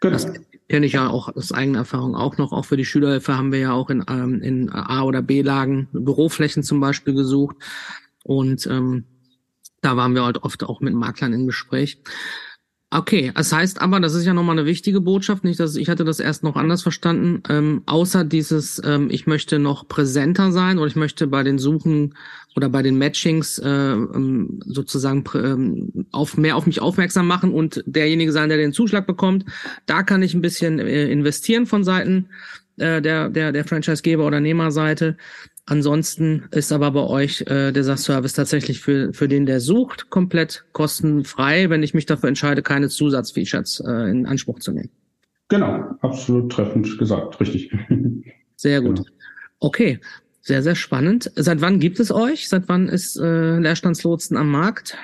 Genau. 0.00 0.12
Das 0.12 0.32
kenne 0.68 0.86
ich 0.86 0.92
ja 0.92 1.08
auch 1.08 1.34
aus 1.34 1.50
eigener 1.50 1.80
Erfahrung 1.80 2.14
auch 2.14 2.38
noch. 2.38 2.52
Auch 2.52 2.64
für 2.64 2.76
die 2.76 2.84
Schülerhilfe 2.84 3.36
haben 3.36 3.50
wir 3.50 3.58
ja 3.58 3.72
auch 3.72 3.90
in, 3.90 4.04
ähm, 4.08 4.40
in 4.40 4.70
A- 4.70 5.02
oder 5.02 5.20
B-Lagen 5.20 5.88
Büroflächen 5.92 6.62
zum 6.62 6.78
Beispiel 6.78 7.14
gesucht. 7.14 7.56
Und 8.22 8.68
ähm, 8.68 9.04
da 9.80 9.96
waren 9.96 10.14
wir 10.14 10.24
halt 10.24 10.44
oft 10.44 10.62
auch 10.62 10.80
mit 10.80 10.94
Maklern 10.94 11.32
im 11.32 11.46
Gespräch. 11.46 12.00
Okay, 12.92 13.30
das 13.32 13.52
heißt 13.52 13.80
aber, 13.80 14.00
das 14.00 14.14
ist 14.14 14.26
ja 14.26 14.34
nochmal 14.34 14.58
eine 14.58 14.66
wichtige 14.66 15.00
Botschaft, 15.00 15.44
nicht, 15.44 15.60
dass 15.60 15.76
ich 15.76 15.88
hatte 15.88 16.02
das 16.02 16.18
erst 16.18 16.42
noch 16.42 16.56
anders 16.56 16.82
verstanden, 16.82 17.40
ähm, 17.48 17.82
außer 17.86 18.24
dieses, 18.24 18.82
ähm, 18.84 19.10
ich 19.12 19.28
möchte 19.28 19.60
noch 19.60 19.86
präsenter 19.86 20.50
sein 20.50 20.76
oder 20.76 20.88
ich 20.88 20.96
möchte 20.96 21.28
bei 21.28 21.44
den 21.44 21.58
Suchen 21.58 22.16
oder 22.56 22.68
bei 22.68 22.82
den 22.82 22.98
Matchings 22.98 23.60
äh, 23.60 23.68
ähm, 23.68 24.58
sozusagen 24.66 25.22
ähm, 25.34 26.06
auf 26.10 26.36
mehr 26.36 26.56
auf 26.56 26.66
mich 26.66 26.82
aufmerksam 26.82 27.28
machen 27.28 27.52
und 27.54 27.80
derjenige 27.86 28.32
sein, 28.32 28.48
der 28.48 28.58
den 28.58 28.72
Zuschlag 28.72 29.06
bekommt. 29.06 29.44
Da 29.86 30.02
kann 30.02 30.24
ich 30.24 30.34
ein 30.34 30.40
bisschen 30.40 30.80
äh, 30.80 31.08
investieren 31.12 31.66
von 31.66 31.84
Seiten 31.84 32.28
äh, 32.78 33.00
der 33.00 33.28
der 33.28 33.52
der 33.52 33.64
Franchisegeber 33.64 34.26
oder 34.26 34.40
Nehmerseite. 34.40 35.16
Ansonsten 35.66 36.48
ist 36.50 36.72
aber 36.72 36.90
bei 36.90 37.02
euch 37.02 37.42
äh, 37.42 37.72
dieser 37.72 37.96
Service 37.96 38.32
tatsächlich 38.32 38.80
für, 38.80 39.12
für 39.12 39.28
den, 39.28 39.46
der 39.46 39.60
sucht, 39.60 40.10
komplett 40.10 40.64
kostenfrei, 40.72 41.70
wenn 41.70 41.82
ich 41.82 41.94
mich 41.94 42.06
dafür 42.06 42.28
entscheide, 42.28 42.62
keine 42.62 42.88
Zusatzfeatures 42.88 43.80
äh, 43.86 44.10
in 44.10 44.26
Anspruch 44.26 44.58
zu 44.58 44.72
nehmen. 44.72 44.90
Genau, 45.48 45.84
absolut 46.00 46.50
treffend 46.52 46.98
gesagt, 46.98 47.40
richtig. 47.40 47.72
Sehr 48.56 48.80
gut. 48.80 48.98
Genau. 48.98 49.08
Okay, 49.58 50.00
sehr, 50.40 50.62
sehr 50.62 50.74
spannend. 50.74 51.30
Seit 51.36 51.60
wann 51.60 51.80
gibt 51.80 52.00
es 52.00 52.10
euch? 52.10 52.48
Seit 52.48 52.68
wann 52.68 52.88
ist 52.88 53.16
äh, 53.16 53.58
Leerstandslotsen 53.58 54.36
am 54.36 54.50
Markt? 54.50 54.96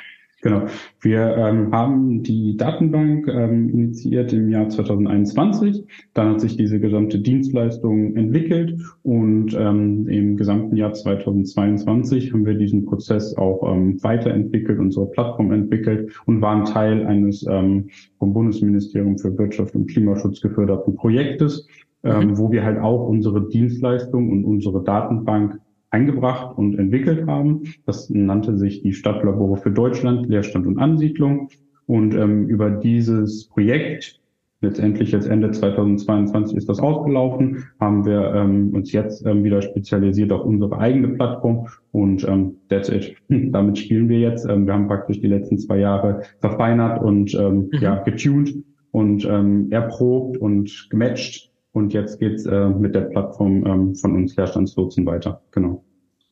Genau. 0.46 0.66
Wir 1.00 1.36
ähm, 1.36 1.72
haben 1.72 2.22
die 2.22 2.56
Datenbank 2.56 3.26
ähm, 3.26 3.68
initiiert 3.68 4.32
im 4.32 4.48
Jahr 4.48 4.68
2021. 4.68 5.84
Dann 6.14 6.30
hat 6.30 6.40
sich 6.40 6.56
diese 6.56 6.78
gesamte 6.78 7.18
Dienstleistung 7.18 8.14
entwickelt 8.14 8.80
und 9.02 9.56
ähm, 9.58 10.08
im 10.08 10.36
gesamten 10.36 10.76
Jahr 10.76 10.92
2022 10.92 12.32
haben 12.32 12.46
wir 12.46 12.54
diesen 12.54 12.86
Prozess 12.86 13.36
auch 13.36 13.68
ähm, 13.68 14.00
weiterentwickelt, 14.04 14.78
unsere 14.78 15.06
Plattform 15.06 15.50
entwickelt 15.50 16.12
und 16.26 16.40
waren 16.40 16.64
Teil 16.64 17.04
eines 17.06 17.44
ähm, 17.48 17.88
vom 18.20 18.32
Bundesministerium 18.32 19.18
für 19.18 19.36
Wirtschaft 19.36 19.74
und 19.74 19.90
Klimaschutz 19.90 20.40
geförderten 20.40 20.94
Projektes, 20.94 21.66
ähm, 22.04 22.28
mhm. 22.28 22.38
wo 22.38 22.52
wir 22.52 22.62
halt 22.62 22.78
auch 22.78 23.08
unsere 23.08 23.48
Dienstleistung 23.48 24.30
und 24.30 24.44
unsere 24.44 24.84
Datenbank 24.84 25.58
eingebracht 25.96 26.58
und 26.58 26.78
entwickelt 26.78 27.26
haben. 27.26 27.62
Das 27.86 28.10
nannte 28.10 28.58
sich 28.58 28.82
die 28.82 28.92
Stadtlabore 28.92 29.56
für 29.56 29.70
Deutschland, 29.70 30.28
Leerstand 30.28 30.66
und 30.66 30.78
Ansiedlung. 30.78 31.48
Und 31.86 32.14
ähm, 32.14 32.48
über 32.48 32.70
dieses 32.70 33.48
Projekt, 33.48 34.20
letztendlich 34.60 35.12
jetzt 35.12 35.26
Ende 35.26 35.50
2022 35.50 36.56
ist 36.56 36.68
das 36.68 36.80
ausgelaufen, 36.80 37.64
haben 37.80 38.04
wir 38.04 38.34
ähm, 38.34 38.74
uns 38.74 38.92
jetzt 38.92 39.24
ähm, 39.24 39.42
wieder 39.44 39.62
spezialisiert 39.62 40.32
auf 40.32 40.44
unsere 40.44 40.78
eigene 40.78 41.08
Plattform 41.08 41.68
und 41.92 42.26
ähm, 42.28 42.56
that's 42.68 42.90
it. 42.90 43.16
Damit 43.28 43.78
spielen 43.78 44.08
wir 44.08 44.18
jetzt. 44.18 44.46
Ähm, 44.46 44.66
wir 44.66 44.74
haben 44.74 44.88
praktisch 44.88 45.20
die 45.20 45.28
letzten 45.28 45.58
zwei 45.58 45.78
Jahre 45.78 46.22
verfeinert 46.40 47.02
und 47.02 47.34
ähm, 47.34 47.70
mhm. 47.72 47.78
ja, 47.80 48.02
getuned 48.02 48.64
und 48.90 49.24
ähm, 49.24 49.68
erprobt 49.70 50.36
und 50.36 50.88
gematcht 50.90 51.50
und 51.76 51.92
jetzt 51.92 52.18
geht's 52.18 52.46
äh, 52.46 52.68
mit 52.70 52.94
der 52.94 53.02
Plattform 53.02 53.66
ähm, 53.66 53.94
von 53.94 54.16
uns 54.16 54.34
Leerstandslotsen 54.34 55.04
weiter. 55.04 55.42
Genau. 55.50 55.84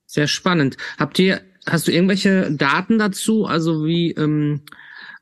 Sehr 0.07 0.27
spannend. 0.27 0.79
Habt 0.99 1.19
ihr, 1.19 1.43
hast 1.67 1.87
du 1.87 1.93
irgendwelche 1.93 2.51
Daten 2.51 2.99
dazu? 2.99 3.45
Also 3.45 3.85
wie, 3.85 4.13
ähm, 4.13 4.63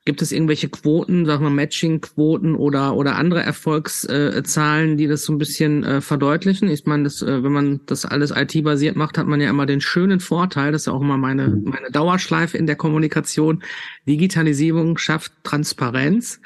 Gibt 0.05 0.21
es 0.21 0.33
irgendwelche 0.33 0.69
Quoten, 0.69 1.26
sag 1.26 1.41
mal 1.41 1.50
Matching-Quoten 1.50 2.57
oder 2.57 2.97
oder 2.97 3.14
andere 3.14 3.41
Erfolgszahlen, 3.45 4.97
die 4.97 5.07
das 5.07 5.25
so 5.25 5.33
ein 5.33 5.38
bisschen 5.38 5.85
äh, 5.85 6.00
verdeutlichen? 6.00 6.69
Ich 6.69 6.87
meine, 6.87 7.05
das, 7.05 7.23
äh, 7.23 7.45
wenn 7.45 7.52
man 7.52 7.81
das 7.87 8.05
alles 8.05 8.33
IT-basiert 8.35 8.97
macht, 8.97 9.17
hat 9.17 9.29
man 9.29 9.41
ja 9.41 9.49
immer 9.49 9.64
den 9.64 9.81
schönen 9.81 10.19
Vorteil, 10.19 10.73
das 10.73 10.83
ist 10.83 10.87
ja 10.87 10.93
auch 10.93 11.02
immer 11.02 11.19
meine 11.19 11.50
mhm. 11.50 11.62
meine 11.67 11.93
Dauerschleife 11.93 12.59
in 12.59 12.67
der 12.67 12.75
Kommunikation. 12.75 13.62
Digitalisierung 14.09 14.99
schafft 14.99 15.33
Transparenz 15.45 16.41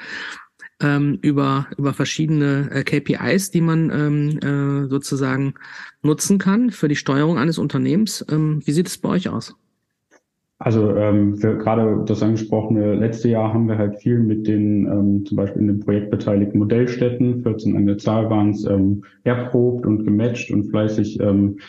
ähm, 0.81 1.19
über 1.21 1.67
über 1.77 1.93
verschiedene 1.93 2.69
äh, 2.71 2.83
KPIs, 2.83 3.51
die 3.51 3.61
man 3.61 3.89
ähm, 3.89 4.39
äh, 4.39 4.87
sozusagen 4.87 5.55
nutzen 6.01 6.37
kann 6.37 6.71
für 6.71 6.87
die 6.87 6.95
Steuerung 6.95 7.37
eines 7.37 7.57
Unternehmens. 7.57 8.25
Ähm, 8.29 8.61
wie 8.65 8.71
sieht 8.71 8.87
es 8.87 8.97
bei 8.97 9.09
euch 9.09 9.29
aus? 9.29 9.55
Also 10.59 10.95
ähm, 10.95 11.35
gerade 11.35 12.03
das 12.07 12.23
angesprochene 12.23 12.95
letzte 12.95 13.29
Jahr 13.29 13.53
haben 13.53 13.67
wir 13.67 13.77
halt 13.77 13.97
viel 13.97 14.17
mit 14.19 14.47
den 14.47 14.87
ähm, 14.87 15.25
zum 15.25 15.37
Beispiel 15.37 15.61
in 15.61 15.67
dem 15.67 15.79
Projekt 15.81 16.09
beteiligten 16.09 16.57
Modellstätten, 16.57 17.43
14 17.43 17.75
an 17.77 17.85
der 17.85 17.99
Zahl 17.99 18.29
waren 18.31 18.49
es, 18.49 18.65
ähm, 18.65 19.03
erprobt 19.23 19.85
und 19.85 20.03
gematcht 20.03 20.49
und 20.49 20.71
fleißig 20.71 21.19
ähm, 21.19 21.59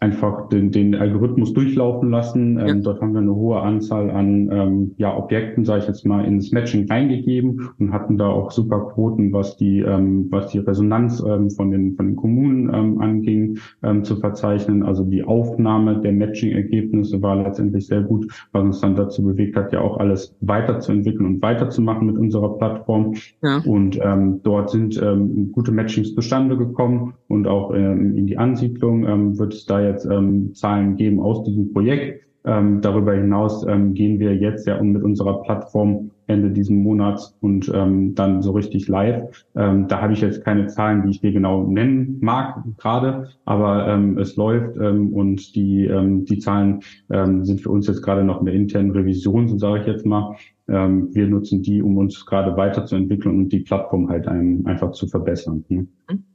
einfach 0.00 0.48
den, 0.48 0.70
den 0.70 0.94
Algorithmus 0.94 1.52
durchlaufen 1.52 2.10
lassen. 2.10 2.58
Ähm, 2.58 2.66
ja. 2.66 2.74
Dort 2.74 3.02
haben 3.02 3.12
wir 3.12 3.20
eine 3.20 3.34
hohe 3.34 3.60
Anzahl 3.60 4.10
an 4.10 4.48
ähm, 4.50 4.94
ja, 4.96 5.14
Objekten, 5.14 5.66
sage 5.66 5.82
ich 5.82 5.88
jetzt 5.88 6.06
mal, 6.06 6.24
ins 6.24 6.52
Matching 6.52 6.88
reingegeben 6.88 7.68
und 7.78 7.92
hatten 7.92 8.16
da 8.16 8.28
auch 8.28 8.50
super 8.50 8.80
Quoten, 8.94 9.30
was 9.34 9.58
die, 9.58 9.80
ähm, 9.80 10.28
was 10.30 10.48
die 10.48 10.58
Resonanz 10.58 11.22
ähm, 11.26 11.50
von, 11.50 11.70
den, 11.70 11.96
von 11.96 12.06
den 12.06 12.16
Kommunen 12.16 12.72
ähm, 12.72 12.98
anging, 12.98 13.58
ähm, 13.82 14.02
zu 14.02 14.16
verzeichnen. 14.16 14.82
Also 14.82 15.04
die 15.04 15.22
Aufnahme 15.22 16.00
der 16.00 16.12
Matching-Ergebnisse 16.12 17.20
war 17.20 17.36
letztendlich 17.42 17.86
sehr 17.86 18.00
gut, 18.00 18.26
was 18.52 18.62
uns 18.62 18.80
dann 18.80 18.96
dazu 18.96 19.22
bewegt 19.22 19.54
hat, 19.54 19.70
ja 19.74 19.82
auch 19.82 19.98
alles 19.98 20.34
weiterzuentwickeln 20.40 21.26
und 21.26 21.42
weiterzumachen 21.42 22.06
mit 22.06 22.16
unserer 22.16 22.56
Plattform. 22.56 23.16
Ja. 23.42 23.58
Und 23.66 24.00
ähm, 24.02 24.40
dort 24.44 24.70
sind 24.70 24.98
ähm, 25.02 25.52
gute 25.52 25.72
Matchings 25.72 26.14
zustande 26.14 26.56
gekommen 26.56 27.12
und 27.28 27.46
auch 27.46 27.74
ähm, 27.74 28.16
in 28.16 28.26
die 28.26 28.38
Ansiedlung 28.38 29.06
ähm, 29.06 29.38
wird 29.38 29.52
es 29.52 29.66
da 29.66 29.89
jetzt 29.90 30.06
ähm, 30.06 30.54
Zahlen 30.54 30.96
geben 30.96 31.20
aus 31.20 31.44
diesem 31.44 31.72
Projekt. 31.72 32.24
Ähm, 32.44 32.80
darüber 32.80 33.12
hinaus 33.12 33.66
ähm, 33.66 33.92
gehen 33.94 34.18
wir 34.18 34.34
jetzt 34.34 34.66
ja 34.66 34.82
mit 34.82 35.02
unserer 35.02 35.42
Plattform 35.42 36.10
Ende 36.30 36.50
diesen 36.50 36.82
Monats 36.82 37.36
und 37.40 37.70
ähm, 37.74 38.14
dann 38.14 38.42
so 38.42 38.52
richtig 38.52 38.88
live. 38.88 39.44
Ähm, 39.54 39.88
da 39.88 40.00
habe 40.00 40.12
ich 40.12 40.20
jetzt 40.20 40.44
keine 40.44 40.68
Zahlen, 40.68 41.02
die 41.02 41.10
ich 41.10 41.20
dir 41.20 41.32
genau 41.32 41.66
nennen 41.66 42.18
mag 42.20 42.62
gerade, 42.78 43.30
aber 43.44 43.88
ähm, 43.88 44.16
es 44.18 44.36
läuft 44.36 44.76
ähm, 44.76 45.12
und 45.12 45.54
die, 45.54 45.86
ähm, 45.86 46.24
die 46.24 46.38
Zahlen 46.38 46.80
ähm, 47.10 47.44
sind 47.44 47.60
für 47.60 47.70
uns 47.70 47.86
jetzt 47.86 48.02
gerade 48.02 48.24
noch 48.24 48.40
in 48.40 48.46
der 48.46 48.54
internen 48.54 48.92
Revision, 48.92 49.48
so 49.48 49.58
sage 49.58 49.80
ich 49.80 49.86
jetzt 49.86 50.06
mal. 50.06 50.36
Ähm, 50.68 51.08
wir 51.12 51.26
nutzen 51.26 51.62
die, 51.62 51.82
um 51.82 51.96
uns 51.96 52.24
gerade 52.24 52.56
weiterzuentwickeln 52.56 53.36
und 53.36 53.48
die 53.48 53.60
Plattform 53.60 54.08
halt 54.08 54.28
ein, 54.28 54.64
einfach 54.66 54.92
zu 54.92 55.08
verbessern. 55.08 55.64
Hm? 55.68 55.88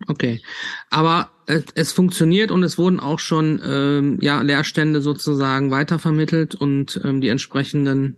Okay, 0.08 0.42
aber 0.90 1.30
es, 1.48 1.66
es 1.76 1.92
funktioniert 1.94 2.52
und 2.52 2.64
es 2.64 2.78
wurden 2.78 3.00
auch 3.00 3.20
schon 3.20 3.62
ähm, 3.66 4.18
ja 4.22 4.42
Leerstände 4.42 5.00
sozusagen 5.00 5.72
weitervermittelt 5.72 6.54
und 6.54 7.00
ähm, 7.06 7.22
die 7.22 7.30
entsprechenden 7.30 8.18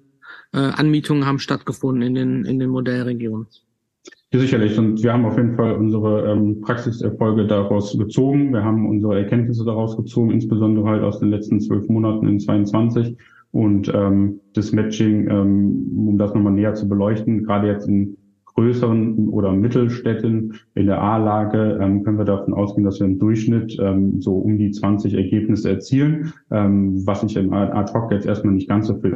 äh, 0.54 0.58
Anmietungen 0.58 1.25
haben 1.25 1.39
stattgefunden 1.39 2.01
in 2.01 2.16
den, 2.16 2.46
in 2.46 2.60
den 2.60 2.70
Modellregionen. 2.70 3.48
Sicherlich. 4.34 4.77
Und 4.77 5.01
wir 5.04 5.13
haben 5.13 5.25
auf 5.25 5.38
jeden 5.38 5.56
Fall 5.56 5.75
unsere 5.75 6.32
ähm, 6.32 6.60
Praxiserfolge 6.60 7.48
daraus 7.48 7.98
gezogen. 7.98 8.51
Wir 8.51 8.63
haben 8.63 8.88
unsere 8.88 9.18
Erkenntnisse 9.18 9.63
daraus 9.63 9.96
gezogen, 9.96 10.32
insbesondere 10.32 10.86
halt 10.86 11.04
aus 11.04 11.20
den 11.20 11.30
letzten 11.30 11.62
zwölf 11.62 11.88
Monaten 11.88 12.27
in 12.27 12.39
22. 12.39 13.18
Und 13.51 13.89
ähm, 13.94 14.42
das 14.54 14.74
Matching, 14.74 15.30
ähm, 15.30 16.08
um 16.08 16.18
das 16.18 16.34
nochmal 16.34 16.54
näher 16.54 16.74
zu 16.74 16.89
beleuchten, 16.89 17.46
gerade 17.46 17.68
jetzt 17.68 17.88
in 17.88 18.18
größeren 18.58 19.30
oder 19.30 19.54
Mittelstädten 19.54 20.56
in 20.75 20.88
der 20.88 21.01
A-Lage 21.01 21.80
ähm, 21.82 22.04
können 22.04 22.18
wir 22.18 22.25
davon 22.25 22.54
ausgehen, 22.54 22.84
dass 22.84 23.00
wir 23.00 23.08
im 23.08 23.20
Durchschnitt 23.20 23.77
ähm, 23.80 24.20
so 24.20 24.34
um 24.34 24.58
die 24.58 24.72
20 24.72 25.13
Ergebnisse 25.13 25.70
erzielen, 25.70 26.34
ähm, 26.51 27.06
was 27.06 27.22
sich 27.22 27.38
im 27.38 27.54
Ad-Hoc 27.54 28.12
jetzt 28.12 28.25
erstmal 28.25 28.54
nicht 28.54 28.68
ganz 28.68 28.88
so 28.88 28.96
viel 28.96 29.16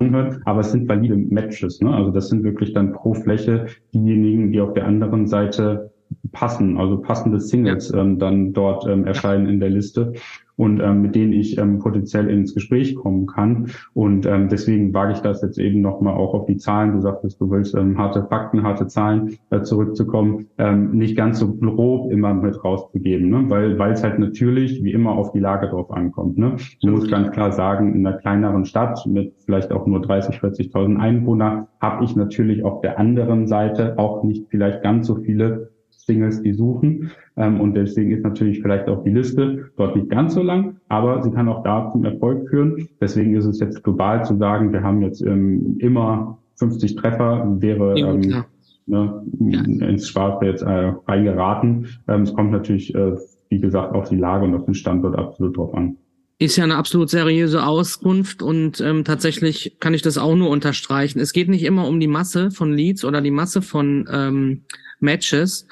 anhört, 0.00 0.40
aber 0.44 0.60
es 0.60 0.72
sind 0.72 0.88
valide 0.88 1.16
Matches. 1.16 1.80
Ne? 1.80 1.92
Also 1.92 2.10
das 2.10 2.28
sind 2.28 2.44
wirklich 2.44 2.72
dann 2.72 2.92
pro 2.92 3.14
Fläche 3.14 3.66
diejenigen, 3.92 4.52
die 4.52 4.60
auf 4.60 4.72
der 4.74 4.86
anderen 4.86 5.26
Seite 5.26 5.93
passen, 6.32 6.78
also 6.78 7.00
passende 7.00 7.40
Singles 7.40 7.92
ähm, 7.92 8.18
dann 8.18 8.52
dort 8.52 8.86
ähm, 8.86 9.06
erscheinen 9.06 9.46
in 9.46 9.60
der 9.60 9.70
Liste 9.70 10.12
und 10.56 10.80
ähm, 10.80 11.02
mit 11.02 11.14
denen 11.14 11.32
ich 11.32 11.58
ähm, 11.58 11.78
potenziell 11.78 12.30
ins 12.30 12.54
Gespräch 12.54 12.94
kommen 12.94 13.26
kann. 13.26 13.70
Und 13.92 14.26
ähm, 14.26 14.48
deswegen 14.48 14.94
wage 14.94 15.12
ich 15.12 15.20
das 15.20 15.42
jetzt 15.42 15.58
eben 15.58 15.80
nochmal 15.80 16.14
auch 16.14 16.34
auf 16.34 16.46
die 16.46 16.56
Zahlen. 16.56 16.92
Du 16.92 17.00
sagtest, 17.00 17.40
du 17.40 17.50
willst 17.50 17.74
ähm, 17.74 17.98
harte 17.98 18.24
Fakten, 18.24 18.62
harte 18.62 18.86
Zahlen 18.86 19.36
äh, 19.50 19.62
zurückzukommen, 19.62 20.46
ähm, 20.58 20.92
nicht 20.92 21.16
ganz 21.16 21.40
so 21.40 21.54
grob 21.54 22.12
immer 22.12 22.34
mit 22.34 22.62
rauszugeben, 22.62 23.30
ne? 23.30 23.44
weil 23.48 23.78
weil 23.78 23.92
es 23.92 24.02
halt 24.04 24.18
natürlich 24.18 24.82
wie 24.84 24.92
immer 24.92 25.12
auf 25.12 25.32
die 25.32 25.40
Lage 25.40 25.68
drauf 25.68 25.90
ankommt. 25.90 26.38
Ne? 26.38 26.56
Man 26.82 26.92
muss 26.92 27.10
ganz 27.10 27.30
klar 27.30 27.52
sagen, 27.52 27.94
in 27.94 28.06
einer 28.06 28.16
kleineren 28.16 28.64
Stadt 28.64 29.04
mit 29.06 29.34
vielleicht 29.44 29.72
auch 29.72 29.86
nur 29.86 30.00
30, 30.00 30.36
40.000 30.36 30.96
Einwohner 30.96 31.68
habe 31.80 32.04
ich 32.04 32.14
natürlich 32.14 32.64
auf 32.64 32.80
der 32.80 32.98
anderen 32.98 33.46
Seite 33.46 33.98
auch 33.98 34.22
nicht 34.22 34.46
vielleicht 34.50 34.82
ganz 34.82 35.06
so 35.06 35.16
viele 35.16 35.73
Singles, 36.06 36.42
die 36.42 36.52
suchen. 36.52 37.10
Ähm, 37.36 37.60
und 37.60 37.74
deswegen 37.74 38.10
ist 38.10 38.24
natürlich 38.24 38.60
vielleicht 38.60 38.88
auch 38.88 39.02
die 39.02 39.10
Liste 39.10 39.70
dort 39.76 39.96
nicht 39.96 40.08
ganz 40.08 40.34
so 40.34 40.42
lang, 40.42 40.76
aber 40.88 41.22
sie 41.22 41.30
kann 41.30 41.48
auch 41.48 41.62
da 41.62 41.90
zum 41.90 42.04
Erfolg 42.04 42.48
führen. 42.48 42.88
Deswegen 43.00 43.34
ist 43.34 43.46
es 43.46 43.60
jetzt 43.60 43.82
global 43.82 44.24
zu 44.24 44.36
sagen, 44.36 44.72
wir 44.72 44.82
haben 44.82 45.02
jetzt 45.02 45.22
ähm, 45.22 45.76
immer 45.78 46.38
50 46.56 46.96
Treffer, 46.96 47.46
wäre 47.60 47.98
ähm, 47.98 48.22
ja. 48.22 48.46
ne, 48.86 49.22
ja. 49.40 49.62
ins 49.62 50.08
Schwarze 50.08 50.46
jetzt 50.46 50.62
äh, 50.62 50.92
reingeraten. 51.06 51.86
Ähm, 52.08 52.22
es 52.22 52.34
kommt 52.34 52.52
natürlich, 52.52 52.94
äh, 52.94 53.16
wie 53.48 53.60
gesagt, 53.60 53.94
auf 53.94 54.08
die 54.08 54.16
Lage 54.16 54.44
und 54.44 54.54
auf 54.54 54.64
den 54.64 54.74
Standort 54.74 55.16
absolut 55.18 55.56
drauf 55.56 55.74
an. 55.74 55.96
Ist 56.38 56.56
ja 56.56 56.64
eine 56.64 56.76
absolut 56.76 57.10
seriöse 57.10 57.64
Auskunft 57.64 58.42
und 58.42 58.80
ähm, 58.80 59.04
tatsächlich 59.04 59.76
kann 59.78 59.94
ich 59.94 60.02
das 60.02 60.18
auch 60.18 60.34
nur 60.34 60.50
unterstreichen. 60.50 61.20
Es 61.20 61.32
geht 61.32 61.48
nicht 61.48 61.62
immer 61.62 61.86
um 61.86 62.00
die 62.00 62.08
Masse 62.08 62.50
von 62.50 62.72
Leads 62.72 63.04
oder 63.04 63.20
die 63.20 63.30
Masse 63.30 63.62
von 63.62 64.08
ähm, 64.10 64.64
Matches, 64.98 65.66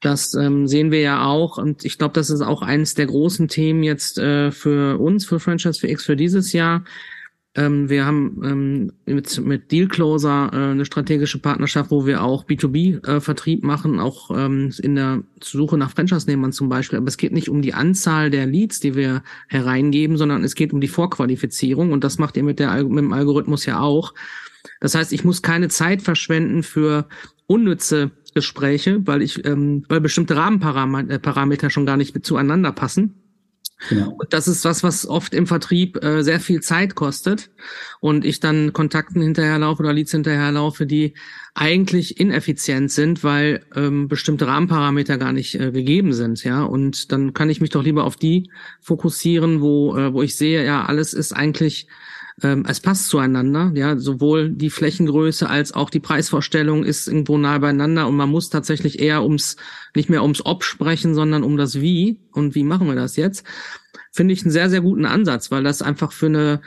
das 0.00 0.34
ähm, 0.34 0.66
sehen 0.66 0.90
wir 0.90 1.00
ja 1.00 1.26
auch 1.26 1.58
und 1.58 1.84
ich 1.84 1.98
glaube, 1.98 2.14
das 2.14 2.30
ist 2.30 2.40
auch 2.40 2.62
eines 2.62 2.94
der 2.94 3.06
großen 3.06 3.48
Themen 3.48 3.82
jetzt 3.82 4.18
äh, 4.18 4.50
für 4.50 4.98
uns, 4.98 5.26
für 5.26 5.40
Franchise 5.40 5.78
für 5.78 5.88
X 5.88 6.04
für 6.04 6.16
dieses 6.16 6.52
Jahr. 6.52 6.84
Ähm, 7.56 7.88
wir 7.88 8.06
haben 8.06 8.40
ähm, 8.44 8.92
mit, 9.06 9.44
mit 9.44 9.72
Dealcloser 9.72 10.50
äh, 10.52 10.56
eine 10.70 10.84
strategische 10.84 11.40
Partnerschaft, 11.40 11.90
wo 11.90 12.06
wir 12.06 12.22
auch 12.22 12.44
B2B-Vertrieb 12.44 13.64
äh, 13.64 13.66
machen, 13.66 13.98
auch 13.98 14.30
ähm, 14.30 14.72
in 14.80 14.94
der 14.94 15.24
Suche 15.42 15.76
nach 15.76 15.90
Franchise-Nehmern 15.90 16.52
zum 16.52 16.68
Beispiel. 16.68 16.98
Aber 16.98 17.08
es 17.08 17.16
geht 17.16 17.32
nicht 17.32 17.48
um 17.48 17.60
die 17.60 17.74
Anzahl 17.74 18.30
der 18.30 18.46
Leads, 18.46 18.78
die 18.78 18.94
wir 18.94 19.24
hereingeben, 19.48 20.16
sondern 20.16 20.44
es 20.44 20.54
geht 20.54 20.72
um 20.72 20.80
die 20.80 20.86
Vorqualifizierung 20.88 21.90
und 21.90 22.04
das 22.04 22.18
macht 22.18 22.36
ihr 22.36 22.44
mit, 22.44 22.60
der, 22.60 22.84
mit 22.84 22.98
dem 22.98 23.12
Algorithmus 23.12 23.66
ja 23.66 23.80
auch. 23.80 24.14
Das 24.78 24.94
heißt, 24.94 25.12
ich 25.12 25.24
muss 25.24 25.42
keine 25.42 25.68
Zeit 25.68 26.02
verschwenden 26.02 26.62
für 26.62 27.08
unnütze 27.48 28.12
Gespräche, 28.32 29.04
weil 29.08 29.22
ich, 29.22 29.44
ähm, 29.44 29.84
weil 29.88 30.00
bestimmte 30.00 30.36
Rahmenparameter 30.36 31.66
äh, 31.66 31.70
schon 31.70 31.86
gar 31.86 31.96
nicht 31.96 32.24
zueinander 32.24 32.70
passen. 32.70 33.14
Genau. 33.88 34.10
Und 34.18 34.32
das 34.32 34.46
ist 34.46 34.64
was, 34.64 34.82
was 34.82 35.06
oft 35.06 35.32
im 35.32 35.46
Vertrieb 35.46 36.02
äh, 36.04 36.22
sehr 36.22 36.40
viel 36.40 36.60
Zeit 36.60 36.94
kostet 36.94 37.50
und 38.00 38.24
ich 38.24 38.38
dann 38.38 38.72
Kontakten 38.72 39.22
hinterherlaufe 39.22 39.82
oder 39.82 39.92
Leads 39.92 40.10
hinterherlaufe, 40.10 40.86
die 40.86 41.14
eigentlich 41.54 42.20
ineffizient 42.20 42.90
sind, 42.90 43.24
weil 43.24 43.64
ähm, 43.74 44.08
bestimmte 44.08 44.46
Rahmenparameter 44.46 45.18
gar 45.18 45.32
nicht 45.32 45.54
äh, 45.54 45.72
gegeben 45.72 46.12
sind, 46.12 46.44
ja. 46.44 46.62
Und 46.62 47.10
dann 47.10 47.32
kann 47.32 47.50
ich 47.50 47.60
mich 47.60 47.70
doch 47.70 47.82
lieber 47.82 48.04
auf 48.04 48.16
die 48.16 48.50
fokussieren, 48.80 49.60
wo 49.60 49.96
äh, 49.96 50.12
wo 50.12 50.22
ich 50.22 50.36
sehe, 50.36 50.64
ja, 50.64 50.84
alles 50.84 51.14
ist 51.14 51.32
eigentlich 51.32 51.86
ähm, 52.42 52.64
es 52.68 52.80
passt 52.80 53.08
zueinander, 53.08 53.72
ja, 53.74 53.96
sowohl 53.96 54.50
die 54.50 54.70
Flächengröße 54.70 55.48
als 55.48 55.72
auch 55.72 55.90
die 55.90 56.00
Preisvorstellung 56.00 56.84
ist 56.84 57.08
irgendwo 57.08 57.38
nahe 57.38 57.60
beieinander 57.60 58.06
und 58.08 58.16
man 58.16 58.30
muss 58.30 58.50
tatsächlich 58.50 59.00
eher 59.00 59.22
ums, 59.22 59.56
nicht 59.94 60.10
mehr 60.10 60.22
ums 60.22 60.44
Ob 60.44 60.64
sprechen, 60.64 61.14
sondern 61.14 61.42
um 61.42 61.56
das 61.56 61.80
Wie 61.80 62.18
und 62.32 62.54
wie 62.54 62.64
machen 62.64 62.86
wir 62.86 62.94
das 62.94 63.16
jetzt, 63.16 63.44
finde 64.12 64.34
ich 64.34 64.42
einen 64.42 64.52
sehr, 64.52 64.70
sehr 64.70 64.80
guten 64.80 65.06
Ansatz, 65.06 65.50
weil 65.50 65.62
das 65.62 65.82
einfach 65.82 66.12
für 66.12 66.26
eine, 66.26 66.60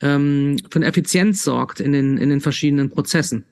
ähm, 0.00 0.56
für 0.70 0.76
eine 0.76 0.86
Effizienz 0.86 1.44
sorgt 1.44 1.80
in 1.80 1.92
den, 1.92 2.16
in 2.18 2.30
den 2.30 2.40
verschiedenen 2.40 2.90
Prozessen. 2.90 3.44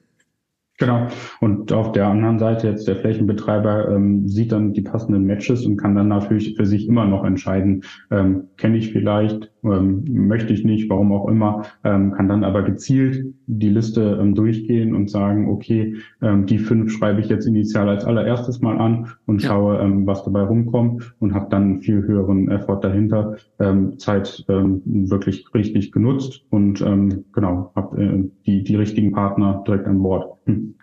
Genau. 0.79 1.07
Und 1.41 1.73
auf 1.73 1.93
der 1.93 2.09
anderen 2.09 2.41
Seite 2.41 2.67
jetzt 2.67 2.89
der 2.89 2.97
Flächenbetreiber 2.97 3.89
ähm, 3.89 4.27
sieht 4.27 4.51
dann 4.51 4.73
die 4.73 4.81
passenden 4.81 5.25
Matches 5.25 5.65
und 5.65 5.77
kann 5.77 5.95
dann 5.95 6.09
natürlich 6.09 6.57
für 6.57 6.67
sich 6.67 6.89
immer 6.89 7.05
noch 7.05 7.25
entscheiden, 7.25 7.85
ähm, 8.11 8.49
kenne 8.57 8.79
ich 8.79 8.91
vielleicht 8.91 9.52
ähm, 9.65 10.05
möchte 10.09 10.53
ich 10.53 10.65
nicht, 10.65 10.91
warum 10.91 11.13
auch 11.13 11.29
immer, 11.29 11.63
ähm, 11.85 12.13
kann 12.13 12.29
dann 12.29 12.45
aber 12.45 12.63
gezielt 12.63 13.35
die 13.47 13.69
Liste 13.69 14.19
ähm, 14.21 14.35
durchgehen 14.35 14.95
und 14.95 15.11
sagen, 15.11 15.49
okay, 15.49 15.97
ähm, 16.21 16.47
die 16.47 16.59
fünf 16.59 16.93
schreibe 16.93 17.21
ich 17.21 17.29
jetzt 17.29 17.47
initial 17.47 17.89
als 17.89 18.05
allererstes 18.05 18.61
mal 18.61 18.79
an 18.79 19.09
und 19.27 19.43
ja. 19.43 19.49
schaue, 19.49 19.79
ähm, 19.79 20.07
was 20.07 20.25
dabei 20.25 20.43
rumkommt 20.43 21.15
und 21.21 21.35
habe 21.35 21.49
dann 21.51 21.63
einen 21.63 21.83
viel 21.83 22.03
höheren 22.03 22.51
Effort 22.51 22.81
dahinter, 22.81 23.37
ähm, 23.59 23.99
Zeit 23.99 24.45
wirklich 24.49 25.45
richtig 25.55 25.93
genutzt 25.93 26.45
und 26.51 26.85
genau, 27.33 27.73
habe 27.75 28.03
äh, 28.03 28.31
die, 28.47 28.65
die 28.65 28.77
richtigen 28.77 29.13
Partner 29.13 29.63
direkt 29.67 29.87
an 29.87 30.03
Bord. 30.03 30.39
Hm. 30.47 30.75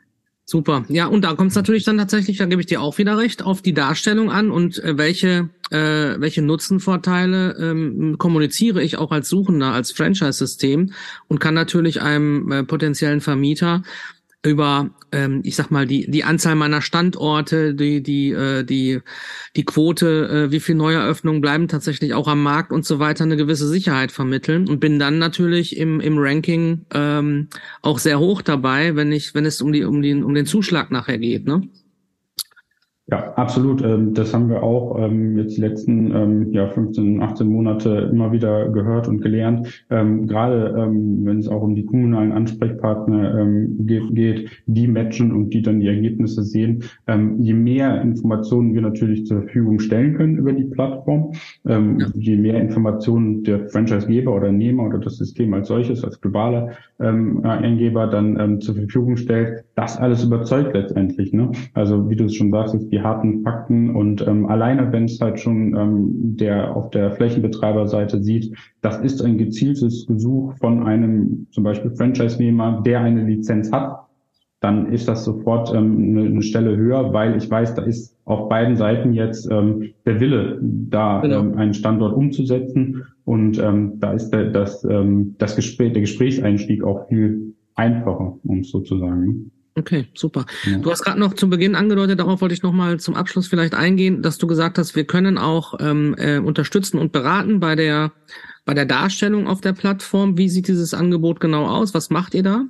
Super. 0.49 0.83
Ja, 0.89 1.05
und 1.05 1.23
da 1.25 1.35
kommt 1.35 1.51
es 1.51 1.55
natürlich 1.55 1.83
dann 1.83 1.99
tatsächlich, 1.99 2.39
da 2.39 2.45
gebe 2.45 2.59
ich 2.59 2.65
dir 2.65 2.81
auch 2.81 2.97
wieder 2.97 3.19
recht, 3.19 3.43
auf 3.43 3.61
die 3.61 3.75
Darstellung 3.75 4.31
an 4.31 4.49
und 4.49 4.83
äh, 4.83 4.97
welche, 4.97 5.49
äh, 5.69 6.19
welche 6.19 6.41
Nutzenvorteile 6.41 7.55
ähm, 7.59 8.15
kommuniziere 8.17 8.81
ich 8.81 8.97
auch 8.97 9.11
als 9.11 9.29
Suchender, 9.29 9.73
als 9.73 9.91
Franchise-System 9.91 10.91
und 11.27 11.39
kann 11.39 11.53
natürlich 11.53 12.01
einem 12.01 12.51
äh, 12.51 12.63
potenziellen 12.63 13.21
Vermieter 13.21 13.83
über, 14.45 14.89
ähm, 15.11 15.41
ich 15.43 15.55
sag 15.57 15.69
mal, 15.69 15.85
die, 15.85 16.09
die 16.09 16.23
Anzahl 16.23 16.55
meiner 16.55 16.81
Standorte, 16.81 17.75
die, 17.75 18.01
die, 18.01 18.31
äh, 18.31 18.63
die, 18.63 19.01
die 19.55 19.65
Quote, 19.65 20.47
äh, 20.47 20.51
wie 20.51 20.61
viel 20.61 20.75
Neueröffnungen 20.75 21.41
bleiben 21.41 21.67
tatsächlich 21.67 22.13
auch 22.13 22.27
am 22.27 22.41
Markt 22.41 22.71
und 22.71 22.85
so 22.85 22.99
weiter 22.99 23.25
eine 23.25 23.35
gewisse 23.35 23.67
Sicherheit 23.67 24.11
vermitteln 24.13 24.69
und 24.69 24.79
bin 24.79 24.97
dann 24.97 25.19
natürlich 25.19 25.75
im, 25.75 25.99
im 25.99 26.17
Ranking 26.17 26.85
ähm, 26.93 27.49
auch 27.81 27.99
sehr 27.99 28.19
hoch 28.19 28.41
dabei, 28.41 28.95
wenn 28.95 29.11
ich, 29.11 29.35
wenn 29.35 29.45
es 29.45 29.61
um 29.61 29.73
die, 29.73 29.83
um 29.83 30.01
den, 30.01 30.23
um 30.23 30.33
den 30.33 30.45
Zuschlag 30.45 30.89
nachher 30.89 31.17
geht, 31.17 31.45
ne? 31.45 31.67
Ja, 33.11 33.33
absolut. 33.33 33.81
Ähm, 33.81 34.13
das 34.13 34.33
haben 34.33 34.49
wir 34.49 34.61
auch 34.61 34.99
ähm, 34.99 35.37
jetzt 35.37 35.57
die 35.57 35.61
letzten 35.61 36.15
ähm, 36.15 36.51
ja, 36.51 36.67
15, 36.67 37.21
18 37.21 37.47
Monate 37.47 38.09
immer 38.11 38.31
wieder 38.31 38.69
gehört 38.69 39.07
und 39.07 39.21
gelernt. 39.21 39.67
Gerade 39.89 40.73
wenn 40.75 41.39
es 41.39 41.47
auch 41.47 41.61
um 41.61 41.75
die 41.75 41.85
kommunalen 41.85 42.31
Ansprechpartner 42.31 43.47
geht, 43.79 44.49
die 44.65 44.87
matchen 44.87 45.31
und 45.31 45.53
die 45.53 45.61
dann 45.61 45.79
die 45.79 45.87
Ergebnisse 45.87 46.43
sehen. 46.43 46.83
Je 47.39 47.53
mehr 47.53 48.01
Informationen 48.01 48.73
wir 48.73 48.81
natürlich 48.81 49.25
zur 49.25 49.41
Verfügung 49.41 49.79
stellen 49.79 50.15
können 50.15 50.37
über 50.37 50.53
die 50.53 50.63
Plattform, 50.63 51.33
je 52.13 52.35
mehr 52.35 52.61
Informationen 52.61 53.43
der 53.43 53.67
Franchisegeber 53.69 54.35
oder 54.35 54.51
Nehmer 54.51 54.85
oder 54.87 54.99
das 54.99 55.17
System 55.17 55.53
als 55.53 55.67
solches, 55.67 56.03
als 56.03 56.21
globaler 56.21 56.71
Eingeber 56.99 58.07
dann 58.07 58.61
zur 58.61 58.75
Verfügung 58.75 59.17
stellt, 59.17 59.63
das 59.75 59.97
alles 59.97 60.23
überzeugt 60.23 60.73
letztendlich. 60.73 61.33
Ne? 61.33 61.51
Also 61.73 62.09
wie 62.09 62.15
du 62.15 62.25
es 62.25 62.35
schon 62.35 62.51
sagst, 62.51 62.75
die 62.91 62.98
die 62.99 63.03
harten 63.03 63.43
Fakten. 63.43 63.95
Und 63.95 64.25
ähm, 64.27 64.45
alleine, 64.45 64.91
wenn 64.91 65.05
es 65.05 65.19
halt 65.19 65.39
schon 65.39 65.75
ähm, 65.75 66.37
der 66.37 66.75
auf 66.75 66.89
der 66.91 67.11
Flächenbetreiberseite 67.11 68.21
sieht, 68.21 68.55
das 68.81 68.97
ist 68.99 69.21
ein 69.21 69.37
gezieltes 69.37 70.05
Gesuch 70.07 70.53
von 70.57 70.83
einem 70.83 71.47
zum 71.51 71.63
Beispiel 71.63 71.91
Franchise-Nehmer, 71.91 72.81
der 72.85 73.01
eine 73.01 73.23
Lizenz 73.23 73.71
hat, 73.71 74.05
dann 74.61 74.91
ist 74.91 75.07
das 75.07 75.23
sofort 75.23 75.73
ähm, 75.73 76.17
eine, 76.17 76.25
eine 76.27 76.41
Stelle 76.41 76.75
höher, 76.75 77.13
weil 77.13 77.37
ich 77.37 77.49
weiß, 77.49 77.75
da 77.75 77.83
ist 77.83 78.17
auf 78.25 78.49
beiden 78.49 78.75
Seiten 78.75 79.13
jetzt 79.13 79.49
ähm, 79.49 79.93
der 80.05 80.19
Wille, 80.19 80.59
da 80.61 81.21
genau. 81.21 81.39
ähm, 81.39 81.57
einen 81.57 81.73
Standort 81.73 82.13
umzusetzen. 82.13 83.05
Und 83.23 83.59
ähm, 83.59 83.99
da 83.99 84.13
ist 84.13 84.31
der, 84.31 84.51
das, 84.51 84.83
ähm, 84.83 85.35
das 85.37 85.55
Gespräch, 85.55 85.93
der 85.93 86.01
Gesprächseinstieg 86.01 86.83
auch 86.83 87.07
viel 87.07 87.53
einfacher, 87.75 88.37
um 88.43 88.59
es 88.59 88.69
so 88.69 88.81
zu 88.81 88.97
sagen. 88.97 89.51
Okay, 89.79 90.07
super. 90.13 90.45
Ja. 90.65 90.77
Du 90.77 90.91
hast 90.91 91.03
gerade 91.03 91.19
noch 91.19 91.33
zu 91.33 91.49
Beginn 91.49 91.75
angedeutet, 91.75 92.19
darauf 92.19 92.41
wollte 92.41 92.53
ich 92.53 92.63
noch 92.63 92.73
mal 92.73 92.99
zum 92.99 93.15
Abschluss 93.15 93.47
vielleicht 93.47 93.73
eingehen, 93.73 94.21
dass 94.21 94.37
du 94.37 94.45
gesagt 94.45 94.77
hast, 94.77 94.95
wir 94.95 95.05
können 95.05 95.37
auch 95.37 95.75
ähm, 95.79 96.15
äh, 96.17 96.39
unterstützen 96.39 96.97
und 96.99 97.13
beraten 97.13 97.59
bei 97.59 97.75
der 97.75 98.11
bei 98.65 98.73
der 98.73 98.85
Darstellung 98.85 99.47
auf 99.47 99.61
der 99.61 99.73
Plattform. 99.73 100.37
Wie 100.37 100.49
sieht 100.49 100.67
dieses 100.67 100.93
Angebot 100.93 101.39
genau 101.39 101.65
aus? 101.65 101.93
Was 101.93 102.09
macht 102.09 102.35
ihr 102.35 102.43
da? 102.43 102.65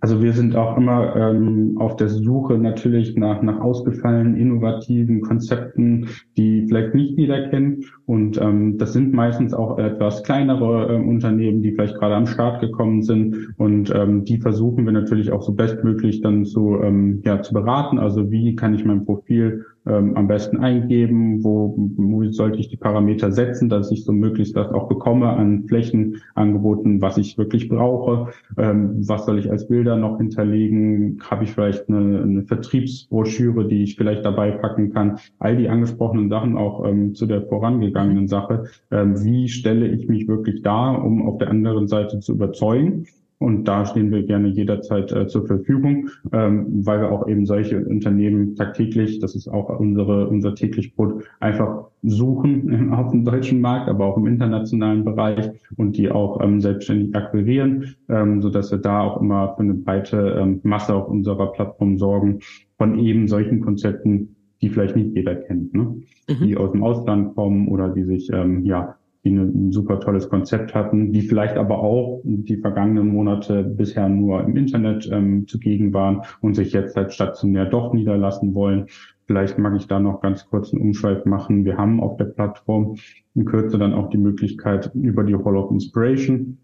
Also 0.00 0.22
wir 0.22 0.32
sind 0.32 0.56
auch 0.56 0.76
immer 0.76 1.14
ähm, 1.14 1.76
auf 1.78 1.96
der 1.96 2.08
Suche 2.08 2.58
natürlich 2.58 3.14
nach, 3.16 3.42
nach 3.42 3.60
ausgefallenen, 3.60 4.36
innovativen 4.36 5.20
Konzepten, 5.20 6.08
die 6.36 6.66
vielleicht 6.66 6.94
nicht 6.94 7.18
jeder 7.18 7.48
kennt. 7.48 7.84
Und 8.06 8.40
ähm, 8.40 8.78
das 8.78 8.94
sind 8.94 9.12
meistens 9.12 9.54
auch 9.54 9.78
etwas 9.78 10.22
kleinere 10.22 10.94
äh, 10.94 10.96
Unternehmen, 10.96 11.62
die 11.62 11.72
vielleicht 11.72 11.96
gerade 11.96 12.16
am 12.16 12.26
Start 12.26 12.60
gekommen 12.60 13.02
sind. 13.02 13.54
Und 13.58 13.94
ähm, 13.94 14.24
die 14.24 14.38
versuchen 14.38 14.84
wir 14.84 14.92
natürlich 14.92 15.30
auch 15.30 15.42
so 15.42 15.52
bestmöglich 15.52 16.20
dann 16.20 16.44
zu, 16.46 16.80
ähm, 16.82 17.22
ja, 17.24 17.42
zu 17.42 17.52
beraten. 17.52 17.98
Also 17.98 18.30
wie 18.30 18.56
kann 18.56 18.74
ich 18.74 18.84
mein 18.84 19.04
Profil 19.04 19.66
ähm, 19.86 20.16
am 20.16 20.28
besten 20.28 20.58
eingeben, 20.58 21.42
wo, 21.42 21.74
wo 21.96 22.24
sollte 22.30 22.58
ich 22.58 22.68
die 22.68 22.76
Parameter 22.76 23.32
setzen, 23.32 23.68
dass 23.68 23.90
ich 23.90 24.04
so 24.04 24.12
möglichst 24.12 24.56
das 24.56 24.70
auch 24.72 24.88
bekomme 24.88 25.28
an 25.28 25.64
Flächenangeboten, 25.64 27.00
was 27.00 27.18
ich 27.18 27.36
wirklich 27.38 27.68
brauche, 27.68 28.32
ähm, 28.56 29.08
was 29.08 29.26
soll 29.26 29.38
ich 29.38 29.50
als 29.50 29.68
Bilder 29.68 29.96
noch 29.96 30.18
hinterlegen, 30.18 31.18
habe 31.28 31.44
ich 31.44 31.52
vielleicht 31.52 31.88
eine, 31.88 32.22
eine 32.22 32.42
Vertriebsbroschüre, 32.42 33.66
die 33.66 33.82
ich 33.82 33.96
vielleicht 33.96 34.24
dabei 34.24 34.52
packen 34.52 34.92
kann, 34.92 35.18
all 35.38 35.56
die 35.56 35.68
angesprochenen 35.68 36.28
Sachen 36.28 36.56
auch 36.56 36.86
ähm, 36.86 37.14
zu 37.14 37.26
der 37.26 37.42
vorangegangenen 37.42 38.28
Sache, 38.28 38.64
ähm, 38.90 39.22
wie 39.24 39.48
stelle 39.48 39.88
ich 39.88 40.08
mich 40.08 40.28
wirklich 40.28 40.62
da, 40.62 40.90
um 40.92 41.26
auf 41.26 41.38
der 41.38 41.50
anderen 41.50 41.88
Seite 41.88 42.20
zu 42.20 42.32
überzeugen 42.32 43.06
und 43.42 43.64
da 43.64 43.84
stehen 43.84 44.10
wir 44.10 44.22
gerne 44.24 44.48
jederzeit 44.48 45.12
äh, 45.12 45.26
zur 45.26 45.46
Verfügung, 45.46 46.08
ähm, 46.32 46.66
weil 46.86 47.00
wir 47.00 47.12
auch 47.12 47.28
eben 47.28 47.46
solche 47.46 47.84
Unternehmen 47.84 48.54
tagtäglich, 48.56 49.18
das 49.18 49.34
ist 49.34 49.48
auch 49.48 49.78
unsere, 49.78 50.28
unser 50.28 50.54
täglich 50.54 50.94
Brot, 50.94 51.24
einfach 51.40 51.86
suchen 52.02 52.92
auf 52.92 53.10
dem 53.10 53.24
deutschen 53.24 53.60
Markt, 53.60 53.88
aber 53.88 54.06
auch 54.06 54.16
im 54.16 54.26
internationalen 54.26 55.04
Bereich 55.04 55.50
und 55.76 55.96
die 55.96 56.10
auch 56.10 56.40
ähm, 56.40 56.60
selbstständig 56.60 57.14
akquirieren, 57.14 57.94
ähm, 58.08 58.40
so 58.42 58.50
dass 58.50 58.70
wir 58.70 58.78
da 58.78 59.00
auch 59.00 59.20
immer 59.20 59.54
für 59.56 59.62
eine 59.62 59.74
breite 59.74 60.38
ähm, 60.40 60.60
Masse 60.62 60.94
auf 60.94 61.08
unserer 61.08 61.52
Plattform 61.52 61.98
sorgen 61.98 62.40
von 62.78 62.98
eben 62.98 63.28
solchen 63.28 63.60
Konzepten, 63.60 64.36
die 64.60 64.68
vielleicht 64.68 64.96
nicht 64.96 65.14
jeder 65.14 65.34
kennt, 65.34 65.74
ne? 65.74 65.96
Mhm. 66.28 66.46
die 66.46 66.56
aus 66.56 66.72
dem 66.72 66.82
Ausland 66.82 67.34
kommen 67.34 67.68
oder 67.68 67.88
die 67.88 68.04
sich 68.04 68.30
ähm, 68.32 68.64
ja 68.64 68.96
die 69.24 69.30
ein 69.30 69.70
super 69.70 70.00
tolles 70.00 70.28
Konzept 70.28 70.74
hatten, 70.74 71.12
die 71.12 71.22
vielleicht 71.22 71.56
aber 71.56 71.78
auch 71.78 72.22
die 72.24 72.56
vergangenen 72.56 73.08
Monate 73.08 73.62
bisher 73.62 74.08
nur 74.08 74.42
im 74.42 74.56
Internet 74.56 75.08
ähm, 75.12 75.46
zugegen 75.46 75.92
waren 75.92 76.22
und 76.40 76.54
sich 76.54 76.72
jetzt 76.72 76.96
halt 76.96 77.12
stationär 77.12 77.66
doch 77.66 77.92
niederlassen 77.92 78.54
wollen. 78.54 78.86
Vielleicht 79.26 79.58
mag 79.58 79.76
ich 79.76 79.86
da 79.86 80.00
noch 80.00 80.20
ganz 80.20 80.46
kurz 80.46 80.72
einen 80.72 80.82
Umschweif 80.82 81.24
machen. 81.24 81.64
Wir 81.64 81.78
haben 81.78 82.00
auf 82.00 82.16
der 82.16 82.24
Plattform 82.24 82.96
in 83.34 83.44
Kürze 83.44 83.78
dann 83.78 83.94
auch 83.94 84.10
die 84.10 84.18
Möglichkeit 84.18 84.90
über 84.94 85.22
die 85.22 85.36
Hall 85.36 85.56
of 85.56 85.70
Inspiration, 85.70 86.58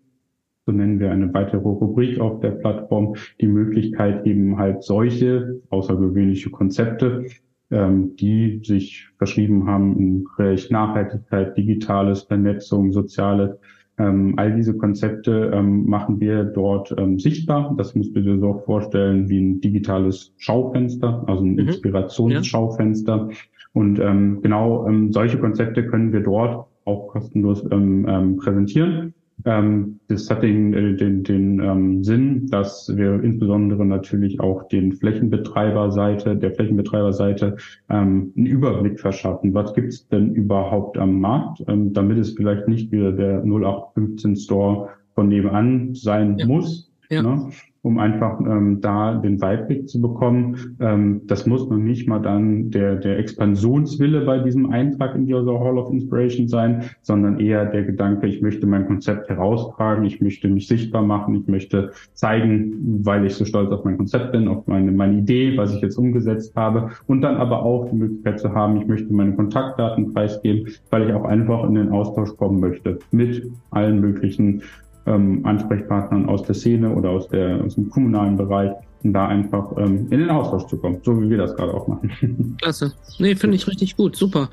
so 0.67 0.73
nennen 0.73 1.01
wir 1.01 1.11
eine 1.11 1.33
weitere 1.33 1.67
Rubrik 1.67 2.21
auf 2.21 2.41
der 2.41 2.51
Plattform, 2.51 3.15
die 3.41 3.47
Möglichkeit 3.47 4.27
eben 4.27 4.59
halt 4.59 4.83
solche 4.83 5.63
außergewöhnliche 5.71 6.51
Konzepte 6.51 7.25
ähm, 7.71 8.17
die 8.17 8.61
sich 8.65 9.09
verschrieben 9.19 9.67
haben 9.67 9.97
im 9.99 10.25
Bereich 10.25 10.71
Nachhaltigkeit, 10.71 11.57
Digitales, 11.57 12.23
Vernetzung, 12.23 12.93
Soziales. 12.93 13.59
Ähm, 13.99 14.35
all 14.37 14.55
diese 14.55 14.77
Konzepte 14.77 15.51
ähm, 15.53 15.87
machen 15.87 16.21
wir 16.21 16.45
dort 16.45 16.95
ähm, 16.97 17.19
sichtbar. 17.19 17.75
Das 17.77 17.95
musst 17.95 18.15
du 18.15 18.23
dir 18.23 18.39
so 18.39 18.63
vorstellen 18.65 19.29
wie 19.29 19.41
ein 19.41 19.61
digitales 19.61 20.33
Schaufenster, 20.37 21.25
also 21.27 21.43
ein 21.43 21.55
mhm. 21.55 21.59
Inspirationsschaufenster. 21.61 23.29
Ja. 23.31 23.37
Und 23.73 23.99
ähm, 23.99 24.41
genau 24.41 24.87
ähm, 24.87 25.13
solche 25.13 25.39
Konzepte 25.39 25.87
können 25.87 26.13
wir 26.13 26.21
dort 26.21 26.67
auch 26.85 27.09
kostenlos 27.09 27.67
ähm, 27.71 28.39
präsentieren. 28.43 29.15
Ähm, 29.45 30.01
das 30.09 30.29
hat 30.31 30.43
den, 30.43 30.75
äh, 30.75 30.95
den, 30.97 31.23
den 31.23 31.61
ähm, 31.61 32.03
Sinn, 32.03 32.47
dass 32.49 32.91
wir 32.97 33.23
insbesondere 33.23 33.87
natürlich 33.87 34.41
auch 34.41 34.69
den 34.69 34.93
Flächenbetreiberseite, 34.93 36.37
der 36.37 36.53
Flächenbetreiberseite 36.53 37.57
ähm, 37.89 38.33
einen 38.37 38.47
Überblick 38.47 38.99
verschaffen. 38.99 39.55
Was 39.55 39.75
gibt's 39.75 40.09
denn 40.09 40.35
überhaupt 40.35 40.99
am 40.99 41.21
Markt, 41.21 41.63
ähm, 41.69 41.93
damit 41.93 42.19
es 42.19 42.33
vielleicht 42.35 42.69
nicht 42.69 42.91
wieder 42.91 43.13
der 43.13 43.43
0815 43.45 44.37
Store 44.37 44.89
von 45.15 45.29
nebenan 45.29 45.95
sein 45.95 46.39
ja. 46.39 46.47
muss. 46.47 46.91
Ja. 47.11 47.23
Ne? 47.23 47.51
Um 47.83 47.99
einfach 47.99 48.41
ähm, 48.41 48.81
da 48.81 49.15
den 49.15 49.41
Weitblick 49.41 49.89
zu 49.89 50.01
bekommen. 50.01 50.77
Ähm, 50.81 51.23
das 51.27 51.47
muss 51.47 51.69
noch 51.69 51.77
nicht 51.77 52.09
mal 52.09 52.19
dann 52.19 52.71
der, 52.71 52.97
der 52.97 53.19
Expansionswille 53.19 54.23
bei 54.23 54.41
diesem 54.41 54.71
Eintrag 54.71 55.15
in 55.15 55.27
die 55.27 55.35
Hall 55.35 55.79
of 55.79 55.93
Inspiration 55.93 56.49
sein, 56.49 56.85
sondern 57.03 57.39
eher 57.39 57.67
der 57.67 57.85
Gedanke, 57.85 58.27
ich 58.27 58.43
möchte 58.43 58.67
mein 58.67 58.87
Konzept 58.87 59.29
heraustragen, 59.29 60.05
ich 60.05 60.21
möchte 60.21 60.49
mich 60.49 60.67
sichtbar 60.67 61.03
machen, 61.03 61.35
ich 61.37 61.47
möchte 61.47 61.93
zeigen, 62.15 63.05
weil 63.05 63.25
ich 63.27 63.35
so 63.35 63.45
stolz 63.45 63.71
auf 63.71 63.85
mein 63.85 63.97
Konzept 63.97 64.33
bin, 64.33 64.49
auf 64.49 64.67
meine, 64.67 64.91
meine 64.91 65.19
Idee, 65.19 65.57
was 65.57 65.75
ich 65.75 65.81
jetzt 65.81 65.97
umgesetzt 65.97 66.57
habe 66.57 66.91
und 67.07 67.21
dann 67.21 67.37
aber 67.37 67.63
auch 67.63 67.89
die 67.91 67.97
Möglichkeit 67.97 68.41
zu 68.41 68.53
haben, 68.55 68.77
ich 68.77 68.87
möchte 68.87 69.13
meine 69.13 69.35
Kontaktdaten 69.35 70.13
preisgeben, 70.13 70.69
weil 70.91 71.09
ich 71.09 71.15
auch 71.15 71.25
einfach 71.25 71.65
in 71.69 71.75
den 71.75 71.91
Austausch 71.91 72.37
kommen 72.37 72.61
möchte 72.61 72.99
mit 73.11 73.51
allen 73.71 74.01
möglichen 74.01 74.63
ähm, 75.09 75.45
Ansprechpartnern 75.45 76.27
aus 76.27 76.43
der 76.43 76.55
Szene 76.55 76.95
oder 76.95 77.11
aus, 77.11 77.29
der, 77.29 77.65
aus 77.65 77.75
dem 77.75 77.91
kommunalen 77.91 78.37
Bereich, 78.37 78.73
um 79.03 79.13
da 79.13 79.29
einfach 79.29 79.77
ähm, 79.77 80.07
in 80.11 80.21
den 80.21 80.31
Austausch 80.31 80.67
zu 80.67 80.79
kommen, 80.79 80.99
so 81.03 81.21
wie 81.21 81.31
wir 81.31 81.39
das 81.39 81.57
gerade 81.57 81.73
auch 81.73 81.89
machen. 81.89 82.57
Klasse. 82.61 82.93
Nee, 83.19 83.35
finde 83.35 83.57
ich 83.57 83.67
richtig 83.67 83.97
gut. 83.97 84.17
Super. 84.17 84.49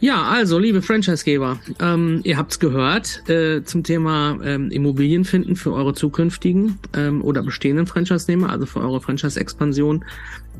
Ja, 0.00 0.22
also, 0.22 0.58
liebe 0.58 0.80
Franchisegeber, 0.80 1.58
ähm, 1.78 2.20
ihr 2.24 2.38
habt's 2.38 2.58
gehört 2.58 3.28
äh, 3.28 3.62
zum 3.64 3.82
Thema 3.82 4.38
ähm, 4.42 4.70
Immobilien 4.70 5.26
finden 5.26 5.56
für 5.56 5.74
eure 5.74 5.92
zukünftigen 5.92 6.78
ähm, 6.96 7.22
oder 7.22 7.42
bestehenden 7.42 7.86
Franchise-Nehmer, 7.86 8.48
also 8.48 8.64
für 8.64 8.80
eure 8.80 9.02
Franchise-Expansion. 9.02 10.02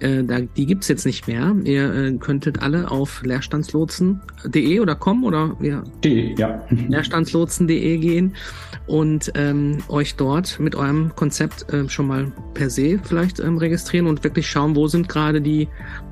Äh, 0.00 0.24
da, 0.24 0.40
die 0.40 0.66
gibt's 0.66 0.88
jetzt 0.88 1.06
nicht 1.06 1.26
mehr. 1.26 1.56
Ihr 1.64 1.94
äh, 1.94 2.12
könntet 2.18 2.60
alle 2.60 2.90
auf 2.90 3.22
leerstandslotsen.de 3.22 4.80
oder 4.80 4.94
com 4.94 5.24
oder 5.24 5.56
ja. 5.60 5.84
De, 6.04 6.34
ja. 6.38 6.62
Leerstandslotsen.de 6.70 7.96
gehen 7.96 8.34
und 8.86 9.32
ähm, 9.36 9.78
euch 9.88 10.16
dort 10.16 10.58
mit 10.60 10.74
eurem 10.74 11.14
Konzept 11.16 11.72
äh, 11.72 11.88
schon 11.88 12.08
mal 12.08 12.32
per 12.54 12.68
se 12.68 12.98
vielleicht 13.02 13.40
ähm, 13.40 13.56
registrieren 13.56 14.06
und 14.06 14.24
wirklich 14.24 14.50
schauen, 14.50 14.74
wo 14.74 14.86
sind 14.86 15.08
gerade 15.08 15.40
die 15.40 15.68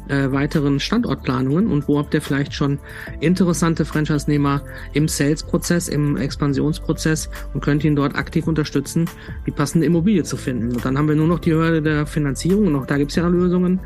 äh, 0.09 0.31
weiteren 0.33 0.81
Standortplanungen 0.81 1.67
und 1.67 1.89
wo 1.89 1.99
habt 1.99 2.15
ihr 2.15 2.23
vielleicht 2.23 2.55
schon 2.55 2.79
interessante 3.21 3.85
Franchise-Nehmer 3.85 4.63
im 4.93 5.09
Sales-Prozess, 5.09 5.89
im 5.89 6.17
Expansionsprozess 6.17 7.29
und 7.55 7.63
könnt 7.63 7.85
ihn 7.85 7.97
dort 7.97 8.17
aktiv 8.17 8.47
unterstützen, 8.47 9.09
die 9.47 9.51
passende 9.51 9.87
Immobilie 9.87 10.23
zu 10.25 10.37
finden. 10.37 10.75
Und 10.75 10.85
dann 10.85 10.97
haben 10.97 11.09
wir 11.09 11.17
nur 11.17 11.27
noch 11.27 11.39
die 11.39 11.53
Hürde 11.53 11.83
der 11.83 12.07
Finanzierung 12.07 12.69
und 12.69 12.77
auch 12.77 12.87
da 12.87 12.99
gibt 12.99 13.11
es 13.11 13.17
ja 13.17 13.27
Lösungen, 13.27 13.81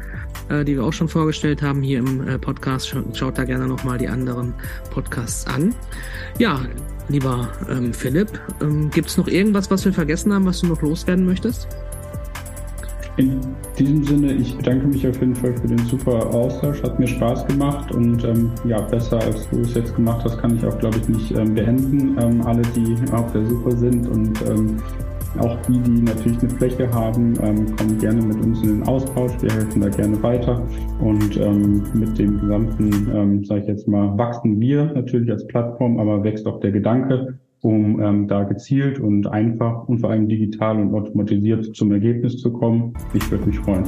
äh, 0.49 0.65
die 0.65 0.77
wir 0.77 0.85
auch 0.85 0.93
schon 0.93 1.09
vorgestellt 1.09 1.63
haben 1.63 1.83
hier 1.83 1.99
im 1.99 2.27
äh, 2.27 2.39
Podcast. 2.39 2.95
Schaut 3.15 3.39
da 3.39 3.45
gerne 3.45 3.67
nochmal 3.67 3.99
die 3.99 4.09
anderen 4.09 4.55
Podcasts 4.91 5.47
an. 5.47 5.75
Ja, 6.39 6.61
lieber 7.09 7.49
ähm, 7.69 7.93
Philipp, 7.93 8.29
ähm, 8.61 8.91
gibt 8.91 9.09
es 9.09 9.17
noch 9.17 9.29
irgendwas, 9.29 9.71
was 9.71 9.85
wir 9.85 9.93
vergessen 9.93 10.33
haben, 10.33 10.47
was 10.47 10.61
du 10.61 10.67
noch 10.67 10.83
loswerden 10.83 11.27
möchtest? 11.27 11.69
In 13.19 13.41
diesem 13.79 14.03
Sinne, 14.05 14.33
ich 14.33 14.57
bedanke 14.57 14.87
mich 14.87 15.07
auf 15.07 15.21
jeden 15.21 15.35
Fall 15.35 15.55
für 15.55 15.69
den 15.69 15.79
super 15.81 16.33
Austausch, 16.33 16.83
hat 16.83 16.99
mir 16.99 17.07
Spaß 17.07 17.47
gemacht 17.47 17.93
und 17.93 18.25
ähm, 18.25 18.51
ja, 18.65 18.81
besser 18.81 19.21
als 19.21 19.49
du 19.51 19.61
es 19.61 19.75
jetzt 19.75 19.95
gemacht 19.95 20.25
hast, 20.25 20.39
kann 20.39 20.57
ich 20.57 20.65
auch, 20.65 20.79
glaube 20.79 20.97
ich, 20.97 21.09
nicht 21.09 21.31
ähm, 21.33 21.55
beenden. 21.55 22.17
Ähm, 22.19 22.41
alle, 22.41 22.63
die 22.75 22.97
auf 23.13 23.31
der 23.33 23.45
Suche 23.45 23.77
sind 23.77 24.09
und 24.09 24.41
ähm, 24.49 24.79
auch 25.39 25.57
die, 25.69 25.79
die 25.81 26.03
natürlich 26.03 26.39
eine 26.41 26.51
Fläche 26.51 26.91
haben, 26.91 27.35
ähm, 27.43 27.77
kommen 27.77 27.99
gerne 27.99 28.23
mit 28.23 28.41
uns 28.41 28.63
in 28.63 28.81
den 28.81 28.83
Austausch. 28.85 29.33
Wir 29.41 29.53
helfen 29.53 29.83
da 29.83 29.89
gerne 29.91 30.23
weiter 30.23 30.67
und 31.01 31.37
ähm, 31.37 31.83
mit 31.93 32.19
dem 32.19 32.41
gesamten, 32.41 33.11
ähm, 33.15 33.45
sage 33.45 33.61
ich 33.61 33.67
jetzt 33.67 33.89
mal, 33.89 34.17
wachsen 34.17 34.59
wir 34.59 34.87
natürlich 34.87 35.31
als 35.31 35.47
Plattform, 35.47 35.99
aber 35.99 36.25
wächst 36.25 36.47
auch 36.47 36.61
der 36.61 36.73
Gedanke 36.73 37.39
um 37.63 38.01
ähm, 38.01 38.29
da 38.29 38.43
gezielt 38.43 38.99
und 38.99 39.27
einfach 39.29 39.89
und 39.89 40.01
vor 40.01 40.11
allem 40.11 40.29
digital 40.29 40.81
und 40.81 40.93
automatisiert 40.95 41.75
zum 41.75 41.93
Ergebnis 41.93 42.37
zu 42.39 42.53
kommen. 42.53 42.93
Ich 43.15 43.31
würde 43.31 43.47
mich 43.47 43.59
freuen. 43.61 43.85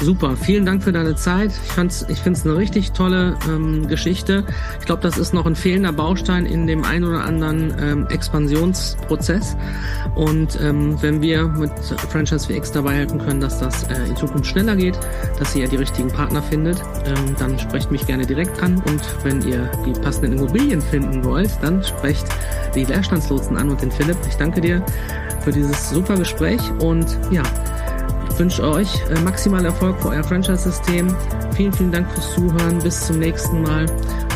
Super, 0.00 0.36
vielen 0.36 0.64
Dank 0.64 0.84
für 0.84 0.92
deine 0.92 1.16
Zeit. 1.16 1.50
Ich, 1.50 1.72
fand's, 1.72 2.06
ich 2.08 2.20
finde 2.20 2.38
es 2.38 2.46
eine 2.46 2.56
richtig 2.56 2.92
tolle 2.92 3.36
ähm, 3.48 3.88
Geschichte. 3.88 4.44
Ich 4.78 4.86
glaube, 4.86 5.02
das 5.02 5.18
ist 5.18 5.34
noch 5.34 5.44
ein 5.44 5.56
fehlender 5.56 5.92
Baustein 5.92 6.46
in 6.46 6.68
dem 6.68 6.84
ein 6.84 7.02
oder 7.02 7.24
anderen 7.24 7.74
ähm, 7.80 8.06
Expansionsprozess. 8.08 9.56
Und 10.14 10.56
ähm, 10.62 10.96
wenn 11.02 11.20
wir 11.20 11.48
mit 11.48 11.72
Franchise 12.10 12.46
VX 12.46 12.70
dabei 12.70 12.94
helfen 12.94 13.18
können, 13.18 13.40
dass 13.40 13.58
das 13.58 13.84
äh, 13.84 14.08
in 14.08 14.14
Zukunft 14.14 14.46
schneller 14.46 14.76
geht, 14.76 14.98
dass 15.40 15.56
ihr 15.56 15.66
die 15.66 15.76
richtigen 15.76 16.08
Partner 16.08 16.42
findet, 16.42 16.80
ähm, 17.04 17.34
dann 17.36 17.58
sprecht 17.58 17.90
mich 17.90 18.06
gerne 18.06 18.24
direkt 18.24 18.62
an. 18.62 18.76
Und 18.86 19.02
wenn 19.24 19.42
ihr 19.42 19.68
die 19.84 19.98
passenden 20.00 20.38
Immobilien 20.38 20.80
finden 20.80 21.24
wollt, 21.24 21.50
dann 21.60 21.82
sprecht 21.82 22.26
die 22.74 22.84
Leerstandslotsen 22.84 23.56
an 23.56 23.70
und 23.70 23.82
den 23.82 23.90
Philipp. 23.90 24.18
Ich 24.28 24.36
danke 24.36 24.60
dir 24.60 24.84
für 25.42 25.52
dieses 25.52 25.90
super 25.90 26.16
Gespräch 26.16 26.60
und 26.80 27.06
ja, 27.30 27.42
wünsche 28.38 28.62
euch 28.62 28.88
äh, 29.10 29.20
maximal 29.20 29.64
Erfolg 29.64 30.00
für 30.00 30.08
euer 30.08 30.24
Franchise-System. 30.24 31.14
Vielen, 31.54 31.72
vielen 31.72 31.92
Dank 31.92 32.10
fürs 32.12 32.34
Zuhören. 32.34 32.78
Bis 32.78 33.06
zum 33.06 33.18
nächsten 33.18 33.62
Mal. 33.62 33.86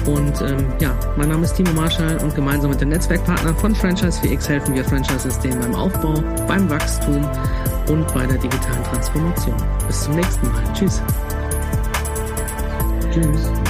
Und 0.07 0.41
ähm, 0.43 0.67
ja, 0.81 0.95
mein 1.17 1.29
Name 1.29 1.45
ist 1.45 1.55
Timo 1.55 1.73
Marschall 1.73 2.19
und 2.19 2.35
gemeinsam 2.35 2.71
mit 2.71 2.81
den 2.81 2.89
Netzwerkpartnern 2.89 3.57
von 3.57 3.75
Franchise 3.75 4.21
VX 4.21 4.49
helfen 4.49 4.75
wir 4.75 4.85
Franchise-System 4.85 5.61
beim 5.61 5.75
Aufbau, 5.75 6.15
beim 6.49 6.69
Wachstum 6.69 7.25
und 7.89 8.13
bei 8.13 8.27
der 8.27 8.39
digitalen 8.39 8.83
Transformation. 8.85 9.57
Bis 9.87 10.03
zum 10.03 10.17
nächsten 10.17 10.49
Mal. 10.49 10.63
Tschüss. 10.75 11.01
Tschüss. 13.13 13.62